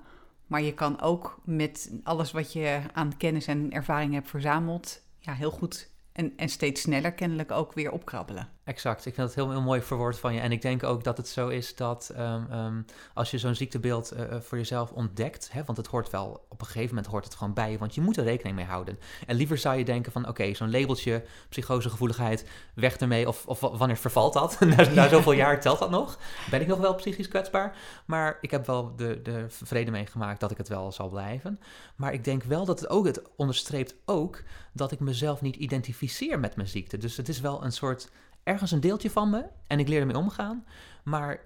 [0.52, 5.02] Maar je kan ook met alles wat je aan kennis en ervaring hebt verzameld...
[5.20, 8.50] Ja, heel goed en, en steeds sneller kennelijk ook weer opkrabbelen.
[8.72, 10.40] Exact, ik vind het heel, heel mooi verwoord van je.
[10.40, 12.82] En ik denk ook dat het zo is dat ehm, ehm,
[13.14, 16.60] als je zo'n ziektebeeld eh, eh, voor jezelf ontdekt, hè, want het hoort wel, op
[16.62, 19.00] een gegeven moment hoort het gewoon bij je, want je moet er rekening mee houden.
[19.28, 23.78] En liever zou je denken van, oké, zo'n labeltje, psychosegevoeligheid, weg ermee, of, of wa-
[23.78, 24.60] wanneer vervalt dat?
[24.76, 26.18] na, na zoveel jaar telt dat nog?
[26.50, 27.76] Ben ik nog wel psychisch kwetsbaar?
[28.06, 31.60] Maar ik heb wel de, de vrede meegemaakt dat ik het wel zal blijven.
[31.96, 34.44] Maar ik denk wel dat het ook, het onderstreept ook
[34.74, 36.98] dat ik mezelf niet identificeer met mijn ziekte.
[36.98, 38.10] Dus het is wel een soort
[38.44, 40.66] ergens een deeltje van me en ik leer ermee omgaan.
[41.04, 41.40] Maar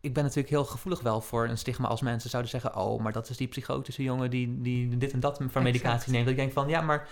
[0.00, 3.12] ik ben natuurlijk heel gevoelig wel voor een stigma als mensen zouden zeggen: Oh, maar
[3.12, 6.24] dat is die psychotische jongen die, die dit en dat van medicatie neemt.
[6.24, 7.08] Dat ik denk van ja, maar.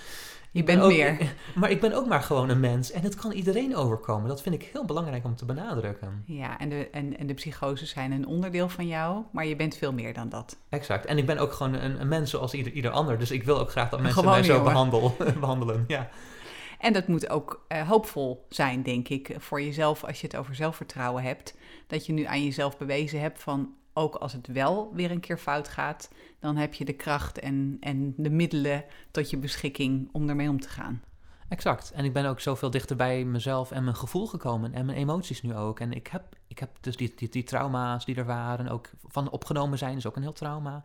[0.52, 1.18] Je bent ook- meer.
[1.54, 4.28] Maar ik ben ook maar gewoon een mens en het kan iedereen overkomen.
[4.28, 6.22] Dat vind ik heel belangrijk om te benadrukken.
[6.26, 9.76] Ja, en de, en, en de psychoses zijn een onderdeel van jou, maar je bent
[9.76, 10.56] veel meer dan dat.
[10.68, 11.04] Exact.
[11.06, 13.18] En ik ben ook gewoon een, een mens zoals ieder, ieder ander.
[13.18, 15.84] Dus ik wil ook graag dat mensen mij zo behandel, behandelen.
[15.86, 16.08] Ja.
[16.80, 20.54] En dat moet ook eh, hoopvol zijn, denk ik, voor jezelf als je het over
[20.54, 21.56] zelfvertrouwen hebt.
[21.86, 25.38] Dat je nu aan jezelf bewezen hebt van, ook als het wel weer een keer
[25.38, 30.28] fout gaat, dan heb je de kracht en, en de middelen tot je beschikking om
[30.28, 31.02] ermee om te gaan.
[31.48, 31.90] Exact.
[31.90, 35.42] En ik ben ook zoveel dichter bij mezelf en mijn gevoel gekomen en mijn emoties
[35.42, 35.80] nu ook.
[35.80, 39.30] En ik heb, ik heb dus die, die, die trauma's die er waren, ook van
[39.30, 40.84] opgenomen zijn, is ook een heel trauma.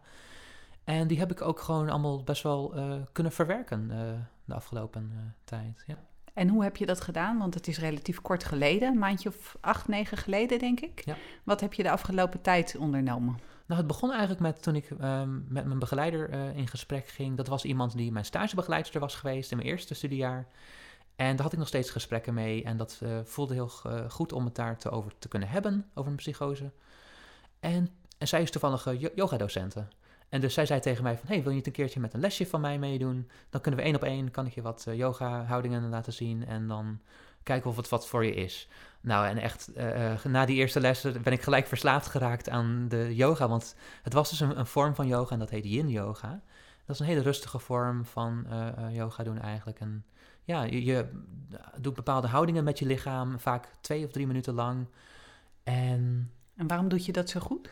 [0.86, 3.98] En die heb ik ook gewoon allemaal best wel eh, kunnen verwerken eh,
[4.46, 5.84] de afgelopen eh, tijd.
[5.88, 5.96] Ja.
[6.34, 7.38] En hoe heb je dat gedaan?
[7.38, 11.06] Want het is relatief kort geleden, een maandje of acht, negen geleden, denk ik.
[11.06, 11.16] Ja.
[11.44, 13.40] Wat heb je de afgelopen tijd ondernomen?
[13.66, 17.38] Nou, het begon eigenlijk met toen ik ehm, met mijn begeleider in gesprek ging.
[17.38, 20.48] Dat was iemand die mijn stagebegeleidster was geweest in mijn eerste studiejaar.
[21.16, 22.64] En daar had ik nog steeds gesprekken mee.
[22.64, 23.72] En dat voelde heel
[24.10, 26.72] goed om het daar te over te kunnen hebben, over een psychose.
[27.60, 29.90] En, en zij is toevallig yogadocenten.
[30.30, 32.20] En dus zij zei tegen mij van, hey, wil je niet een keertje met een
[32.20, 33.30] lesje van mij meedoen?
[33.50, 36.68] Dan kunnen we één op één, kan ik je wat uh, yoga-houdingen laten zien en
[36.68, 37.00] dan
[37.44, 38.68] kijken of het wat voor je is.
[39.02, 43.16] Nou, en echt, uh, na die eerste lessen ben ik gelijk verslaafd geraakt aan de
[43.16, 46.42] yoga, want het was dus een, een vorm van yoga en dat heet yin yoga.
[46.86, 48.48] Dat is een hele rustige vorm van
[48.92, 49.80] yoga doen eigenlijk.
[49.80, 50.06] En
[50.44, 51.06] ja, je, je,
[51.82, 54.88] doet bepaalde houdingen met je lichaam, vaak twee of drie minuten lang.
[55.64, 57.70] En, en waarom doet je dat zo goed?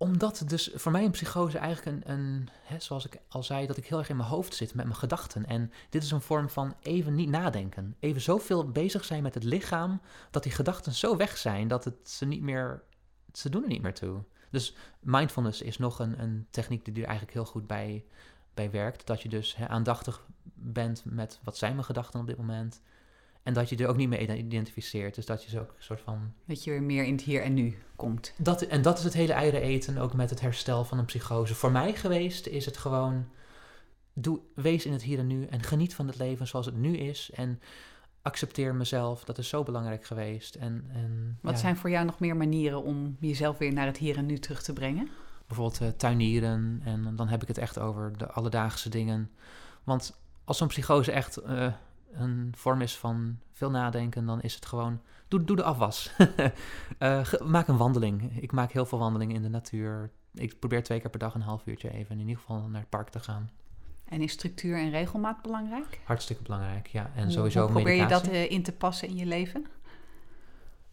[0.00, 3.76] Omdat dus voor mij een psychose eigenlijk een, een hè, zoals ik al zei, dat
[3.76, 5.46] ik heel erg in mijn hoofd zit met mijn gedachten.
[5.46, 7.96] En dit is een vorm van even niet nadenken.
[7.98, 12.10] Even zoveel bezig zijn met het lichaam, dat die gedachten zo weg zijn dat het
[12.10, 12.82] ze niet meer,
[13.32, 14.22] ze doen er niet meer toe.
[14.50, 18.04] Dus mindfulness is nog een, een techniek die er eigenlijk heel goed bij,
[18.54, 19.06] bij werkt.
[19.06, 22.82] Dat je dus hè, aandachtig bent met wat zijn mijn gedachten op dit moment.
[23.42, 25.14] En dat je er ook niet mee identificeert.
[25.14, 26.32] Dus dat je zo ook een soort van.
[26.44, 28.32] Dat je weer meer in het hier en nu komt.
[28.36, 31.54] Dat, en dat is het hele eieren eten, ook met het herstel van een psychose.
[31.54, 33.28] Voor mij geweest is het gewoon.
[34.12, 36.96] Doe, wees in het hier en nu en geniet van het leven zoals het nu
[36.96, 37.30] is.
[37.34, 37.60] En
[38.22, 39.24] accepteer mezelf.
[39.24, 40.54] Dat is zo belangrijk geweest.
[40.54, 41.58] En, en, Wat ja.
[41.58, 44.62] zijn voor jou nog meer manieren om jezelf weer naar het hier en nu terug
[44.62, 45.08] te brengen?
[45.46, 46.80] Bijvoorbeeld uh, tuinieren.
[46.84, 49.30] En dan heb ik het echt over de alledaagse dingen.
[49.84, 51.42] Want als zo'n psychose echt.
[51.46, 51.72] Uh,
[52.12, 55.00] een vorm is van veel nadenken, dan is het gewoon.
[55.28, 56.10] Doe, doe de afwas.
[56.98, 58.42] uh, maak een wandeling.
[58.42, 60.10] Ik maak heel veel wandelingen in de natuur.
[60.34, 62.90] Ik probeer twee keer per dag een half uurtje even in ieder geval naar het
[62.90, 63.50] park te gaan.
[64.04, 66.00] En is structuur en regelmaat belangrijk?
[66.04, 67.10] Hartstikke belangrijk, ja.
[67.14, 68.32] En sowieso hoe probeer medicatie.
[68.32, 69.66] je dat uh, in te passen in je leven?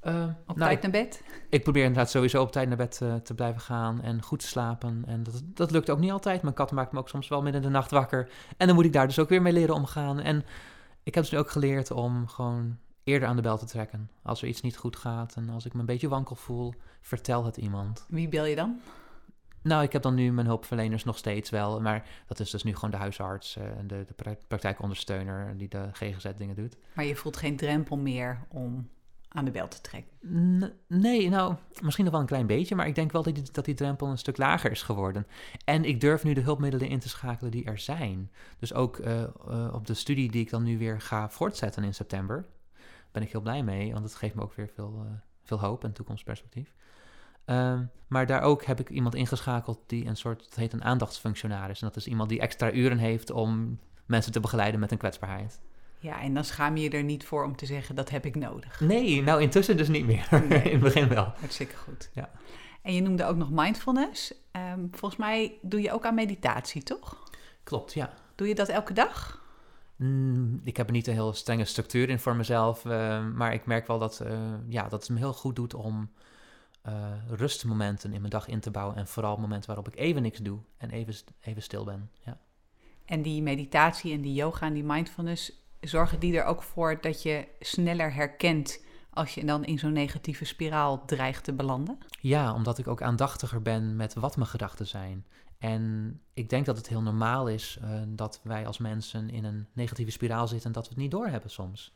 [0.03, 1.21] Uh, op nou, tijd naar bed?
[1.25, 4.39] Ik, ik, probeer inderdaad sowieso op tijd naar bed uh, te blijven gaan en goed
[4.39, 5.03] te slapen.
[5.07, 6.41] En dat, dat lukt ook niet altijd.
[6.41, 8.29] Mijn kat maakt me ook soms wel midden in de nacht wakker.
[8.57, 10.19] En dan moet ik daar dus ook weer mee leren omgaan.
[10.19, 10.45] En
[11.07, 14.09] ik heb dus nu ook geleerd om gewoon eerder aan de bel te trekken.
[14.23, 17.45] Als er iets niet goed gaat en als ik me een beetje wankel voel, vertel
[17.45, 18.05] het iemand.
[18.09, 18.79] Wie bel je dan?
[19.61, 21.81] Nou, ik heb dan nu mijn hulpverleners nog steeds wel.
[21.81, 25.89] Maar dat is dus nu gewoon de huisarts en uh, de, de praktijkondersteuner die de
[25.91, 26.77] GGZ-dingen doet.
[26.93, 28.89] Maar je voelt geen drempel meer om
[29.27, 30.11] aan de bel te trekken?
[30.87, 33.65] Nee, nou, misschien nog wel een klein beetje, maar ik denk wel dat die, dat
[33.65, 35.27] die drempel een stuk lager is geworden.
[35.65, 38.31] En ik durf nu de hulpmiddelen in te schakelen die er zijn.
[38.59, 41.93] Dus ook uh, uh, op de studie die ik dan nu weer ga voortzetten in
[41.93, 42.45] september,
[43.11, 45.11] ben ik heel blij mee, want het geeft me ook weer veel, uh,
[45.43, 46.73] veel hoop en toekomstperspectief.
[47.45, 51.81] Uh, maar daar ook heb ik iemand ingeschakeld die een soort, het heet een aandachtsfunctionaris.
[51.81, 55.59] En dat is iemand die extra uren heeft om mensen te begeleiden met een kwetsbaarheid.
[55.99, 58.35] Ja, en dan schaam je je er niet voor om te zeggen, dat heb ik
[58.35, 58.79] nodig.
[58.79, 60.27] Nee, nou intussen dus niet meer.
[60.49, 60.61] Nee.
[60.61, 61.33] In het begin wel.
[61.39, 62.09] Hartstikke goed.
[62.13, 62.29] Ja.
[62.81, 64.33] En je noemde ook nog mindfulness.
[64.51, 67.23] Um, volgens mij doe je ook aan meditatie, toch?
[67.63, 68.13] Klopt, ja.
[68.35, 69.45] Doe je dat elke dag?
[69.95, 73.65] Mm, ik heb er niet een heel strenge structuur in voor mezelf, eh, maar ik
[73.65, 76.11] merk wel dat, eh, ja, dat het me heel goed doet om
[76.87, 76.93] uh,
[77.27, 78.95] rustmomenten in mijn dag in te bouwen.
[78.95, 82.09] En vooral momenten waarop ik even niks doe en even, even stil ben.
[82.25, 82.37] Ja.
[83.05, 87.23] En die meditatie en die yoga en die mindfulness, zorgen die er ook voor dat
[87.23, 91.97] je sneller herkent als je dan in zo'n negatieve spiraal dreigt te belanden?
[92.19, 95.25] Ja, omdat ik ook aandachtiger ben met wat mijn gedachten zijn.
[95.57, 99.67] En ik denk dat het heel normaal is uh, dat wij als mensen in een
[99.73, 101.95] negatieve spiraal zitten en dat we het niet doorhebben soms.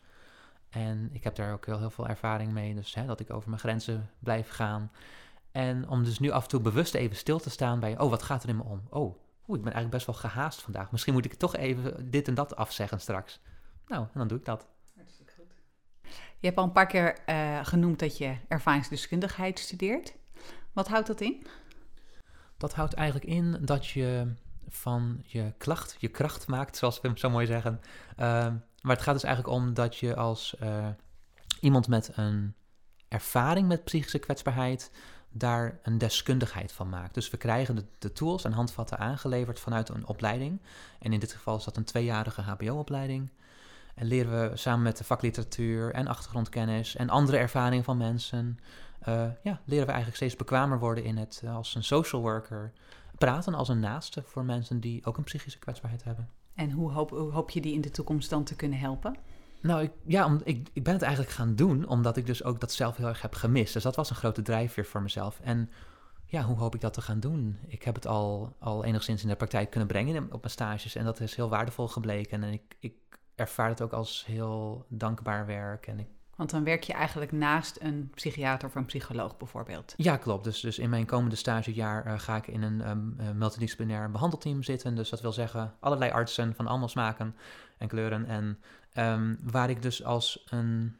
[0.70, 3.50] En ik heb daar ook heel, heel veel ervaring mee, dus hè, dat ik over
[3.50, 4.92] mijn grenzen blijf gaan.
[5.52, 8.24] En om dus nu af en toe bewust even stil te staan bij, oh, wat
[8.24, 8.82] gaat er in me om?
[8.90, 9.16] Oh,
[9.48, 10.92] oeh, ik ben eigenlijk best wel gehaast vandaag.
[10.92, 13.40] Misschien moet ik toch even dit en dat afzeggen straks.
[13.88, 14.68] Nou, en dan doe ik dat.
[14.96, 15.54] Hartstikke goed.
[16.40, 20.14] Je hebt al een paar keer uh, genoemd dat je ervaringsdeskundigheid studeert.
[20.74, 21.48] Wat houdt dat in?
[22.58, 24.34] Dat houdt eigenlijk in dat je
[24.68, 27.82] van je klacht je kracht maakt, zoals we hem zo mooi zeggen.
[28.12, 28.18] Uh,
[28.82, 30.88] maar het gaat dus eigenlijk om dat je als uh,
[31.60, 32.54] iemand met een
[33.08, 34.92] ervaring met psychische kwetsbaarheid
[35.30, 37.14] daar een deskundigheid van maakt.
[37.14, 40.62] Dus we krijgen de, de, tools en handvatten aangeleverd vanuit een opleiding.
[41.00, 43.30] En in dit geval is dat een tweejarige HBO-opleiding.
[44.02, 48.60] En leren we samen met de vakliteratuur en achtergrondkennis en andere ervaringen van mensen,
[49.08, 52.72] uh, ja, leren we eigenlijk steeds bekwamer worden in het uh, als een social worker
[53.18, 56.30] praten als een naaste voor mensen die ook een psychische kwetsbaarheid hebben.
[56.56, 59.16] En hoe hoop, hoe hoop je die in de toekomst dan te kunnen helpen?
[59.62, 62.60] Nou, ik, ja, om, ik, ik ben het eigenlijk gaan doen omdat ik dus ook
[62.60, 63.74] dat zelf heel erg heb gemist.
[63.74, 65.40] Dus dat was een grote drijfveer voor mezelf.
[65.44, 65.70] En
[66.26, 67.58] ja, hoe hoop ik dat te gaan doen?
[67.68, 71.06] Ik heb het al, al enigszins in de praktijk kunnen brengen op mijn stages en
[71.06, 72.44] dat is heel waardevol gebleken.
[72.44, 72.94] En ik, ik
[73.42, 76.08] ervaar het ook als heel dankbaar werk en ik
[76.42, 79.94] want dan werk je eigenlijk naast een psychiater of een psycholoog bijvoorbeeld.
[79.98, 80.44] Ja, klopt.
[80.44, 84.96] Dus, dus in mijn komende stagejaar uh, ga ik in een um, multidisciplinair behandelteam zitten.
[84.96, 87.36] Dus dat wil zeggen allerlei artsen van allemaal smaken
[87.78, 88.26] en kleuren.
[88.26, 88.60] En
[88.96, 90.96] um, waar ik dus als een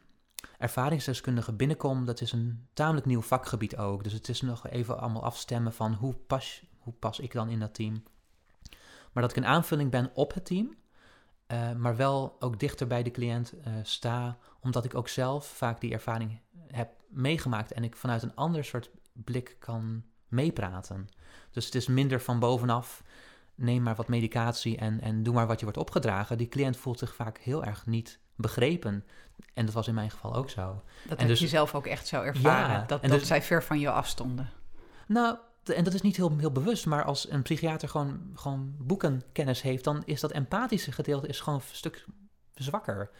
[0.58, 4.04] ervaringsdeskundige binnenkom, dat is een tamelijk nieuw vakgebied ook.
[4.04, 7.60] Dus het is nog even allemaal afstemmen van hoe pas, hoe pas ik dan in
[7.60, 8.02] dat team.
[9.12, 10.74] Maar dat ik een aanvulling ben op het team.
[11.52, 15.80] Uh, maar wel ook dichter bij de cliënt uh, sta, omdat ik ook zelf vaak
[15.80, 21.08] die ervaring heb meegemaakt en ik vanuit een ander soort blik kan meepraten.
[21.50, 23.02] Dus het is minder van bovenaf,
[23.54, 26.38] neem maar wat medicatie en, en doe maar wat je wordt opgedragen.
[26.38, 29.04] Die cliënt voelt zich vaak heel erg niet begrepen.
[29.54, 30.82] En dat was in mijn geval ook zo.
[31.08, 33.62] Dat en heb je zelf ook echt zo ervaren, ja, dat, dat dus, zij ver
[33.62, 34.50] van je afstonden.
[35.06, 39.62] Nou, en dat is niet heel, heel bewust, maar als een psychiater gewoon, gewoon boekenkennis
[39.62, 42.04] heeft, dan is dat empathische gedeelte is gewoon een stuk
[42.54, 43.10] zwakker.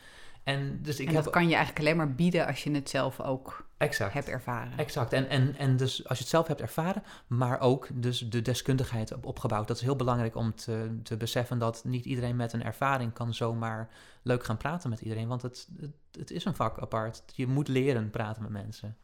[0.45, 3.21] En, dus ik en dat kan je eigenlijk alleen maar bieden als je het zelf
[3.21, 4.79] ook exact, hebt ervaren.
[4.79, 5.13] Exact.
[5.13, 9.13] En, en, en dus als je het zelf hebt ervaren, maar ook dus de deskundigheid
[9.13, 9.69] op, opgebouwd.
[9.69, 13.35] Dat is heel belangrijk om te, te beseffen dat niet iedereen met een ervaring kan
[13.35, 13.89] zomaar
[14.23, 15.29] leuk gaan praten met iedereen.
[15.29, 17.23] Want het, het, het is een vak apart.
[17.35, 18.97] Je moet leren praten met mensen.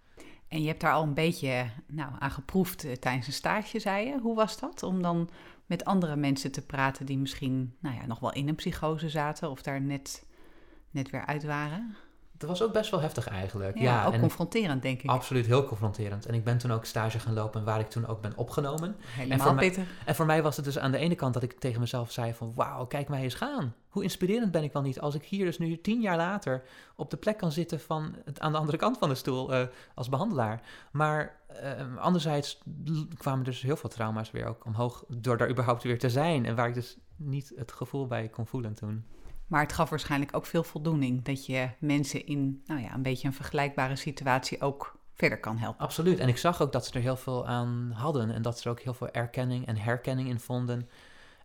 [0.48, 4.06] En je hebt daar al een beetje nou, aan geproefd uh, tijdens een stage, zei
[4.06, 4.18] je.
[4.20, 5.30] Hoe was dat om dan
[5.66, 9.50] met andere mensen te praten die misschien nou ja, nog wel in een psychose zaten
[9.50, 10.26] of daar net,
[10.90, 11.96] net weer uit waren?
[12.38, 13.78] Dat was ook best wel heftig eigenlijk.
[13.78, 15.10] Ja, ja ook confronterend, denk ik.
[15.10, 16.26] Absoluut, heel confronterend.
[16.26, 18.96] En ik ben toen ook stage gaan lopen waar ik toen ook ben opgenomen.
[19.00, 21.42] Helemaal en voor mij, En voor mij was het dus aan de ene kant dat
[21.42, 22.52] ik tegen mezelf zei van...
[22.54, 23.74] wauw, kijk mij eens gaan.
[23.88, 26.62] Hoe inspirerend ben ik wel niet als ik hier dus nu tien jaar later...
[26.96, 29.62] op de plek kan zitten van het, aan de andere kant van de stoel uh,
[29.94, 30.62] als behandelaar.
[30.92, 32.58] Maar uh, anderzijds
[33.16, 35.04] kwamen dus heel veel trauma's weer ook omhoog...
[35.08, 36.46] door daar überhaupt weer te zijn.
[36.46, 39.04] En waar ik dus niet het gevoel bij kon voelen toen.
[39.48, 43.26] Maar het gaf waarschijnlijk ook veel voldoening dat je mensen in nou ja, een beetje
[43.26, 45.84] een vergelijkbare situatie ook verder kan helpen.
[45.84, 46.18] Absoluut.
[46.18, 48.70] En ik zag ook dat ze er heel veel aan hadden en dat ze er
[48.70, 50.88] ook heel veel erkenning en herkenning in vonden.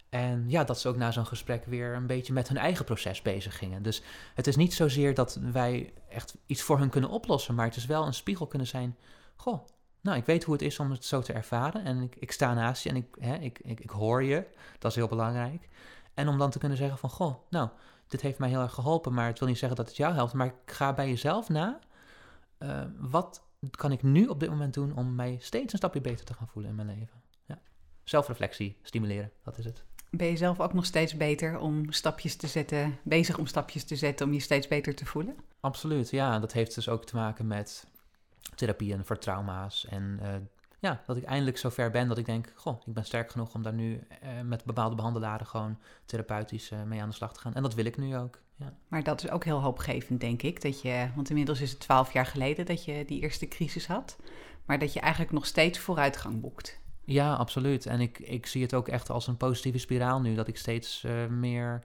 [0.09, 3.21] En ja, dat ze ook na zo'n gesprek weer een beetje met hun eigen proces
[3.21, 3.83] bezig gingen.
[3.83, 4.01] Dus
[4.33, 7.85] het is niet zozeer dat wij echt iets voor hun kunnen oplossen, maar het is
[7.85, 8.97] wel een spiegel kunnen zijn.
[9.35, 9.67] Goh,
[10.01, 12.53] nou, ik weet hoe het is om het zo te ervaren en ik, ik sta
[12.53, 14.45] naast je en ik, hè, ik, ik, ik hoor je.
[14.79, 15.69] Dat is heel belangrijk.
[16.13, 17.69] En om dan te kunnen zeggen van, goh, nou,
[18.07, 20.33] dit heeft mij heel erg geholpen, maar het wil niet zeggen dat het jou helpt.
[20.33, 21.79] Maar ga bij jezelf na,
[22.59, 26.25] uh, wat kan ik nu op dit moment doen om mij steeds een stapje beter
[26.25, 27.21] te gaan voelen in mijn leven?
[27.45, 27.59] Ja.
[28.03, 29.83] Zelfreflectie stimuleren, dat is het.
[30.09, 33.95] Ben je zelf ook nog steeds beter om stapjes te zetten, bezig om stapjes te
[33.95, 35.35] zetten om je steeds beter te voelen?
[35.59, 36.39] Absoluut, ja.
[36.39, 37.87] Dat heeft dus ook te maken met
[38.55, 40.35] therapieën voor trauma's en uh,
[40.83, 43.61] ja, dat ik eindelijk zover ben dat ik denk, goh, ik ben sterk genoeg om
[43.61, 47.53] daar nu eh, met bepaalde behandelaren gewoon therapeutisch eh, mee aan de slag te gaan.
[47.53, 48.39] En dat wil ik nu ook.
[48.55, 48.73] Ja.
[48.87, 50.61] Maar dat is ook heel hoopgevend, denk ik.
[50.61, 54.17] Dat je, want inmiddels is het twaalf jaar geleden dat je die eerste crisis had.
[54.65, 56.79] Maar dat je eigenlijk nog steeds vooruitgang boekt.
[57.03, 57.85] Ja, absoluut.
[57.85, 60.35] En ik, ik zie het ook echt als een positieve spiraal nu.
[60.35, 61.83] Dat ik steeds uh, meer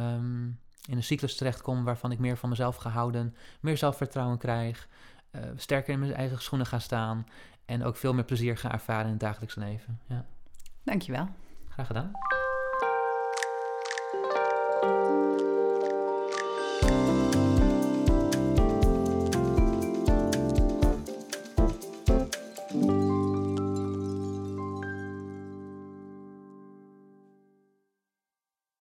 [0.00, 0.58] um,
[0.88, 4.88] in een cyclus terechtkom waarvan ik meer van mezelf ga houden, meer zelfvertrouwen krijg,
[5.32, 7.26] uh, sterker in mijn eigen schoenen ga staan
[7.66, 10.00] en ook veel meer plezier ga ervaren in het dagelijks leven.
[10.06, 10.24] Ja.
[10.82, 11.28] Dankjewel.
[11.68, 12.12] Graag gedaan.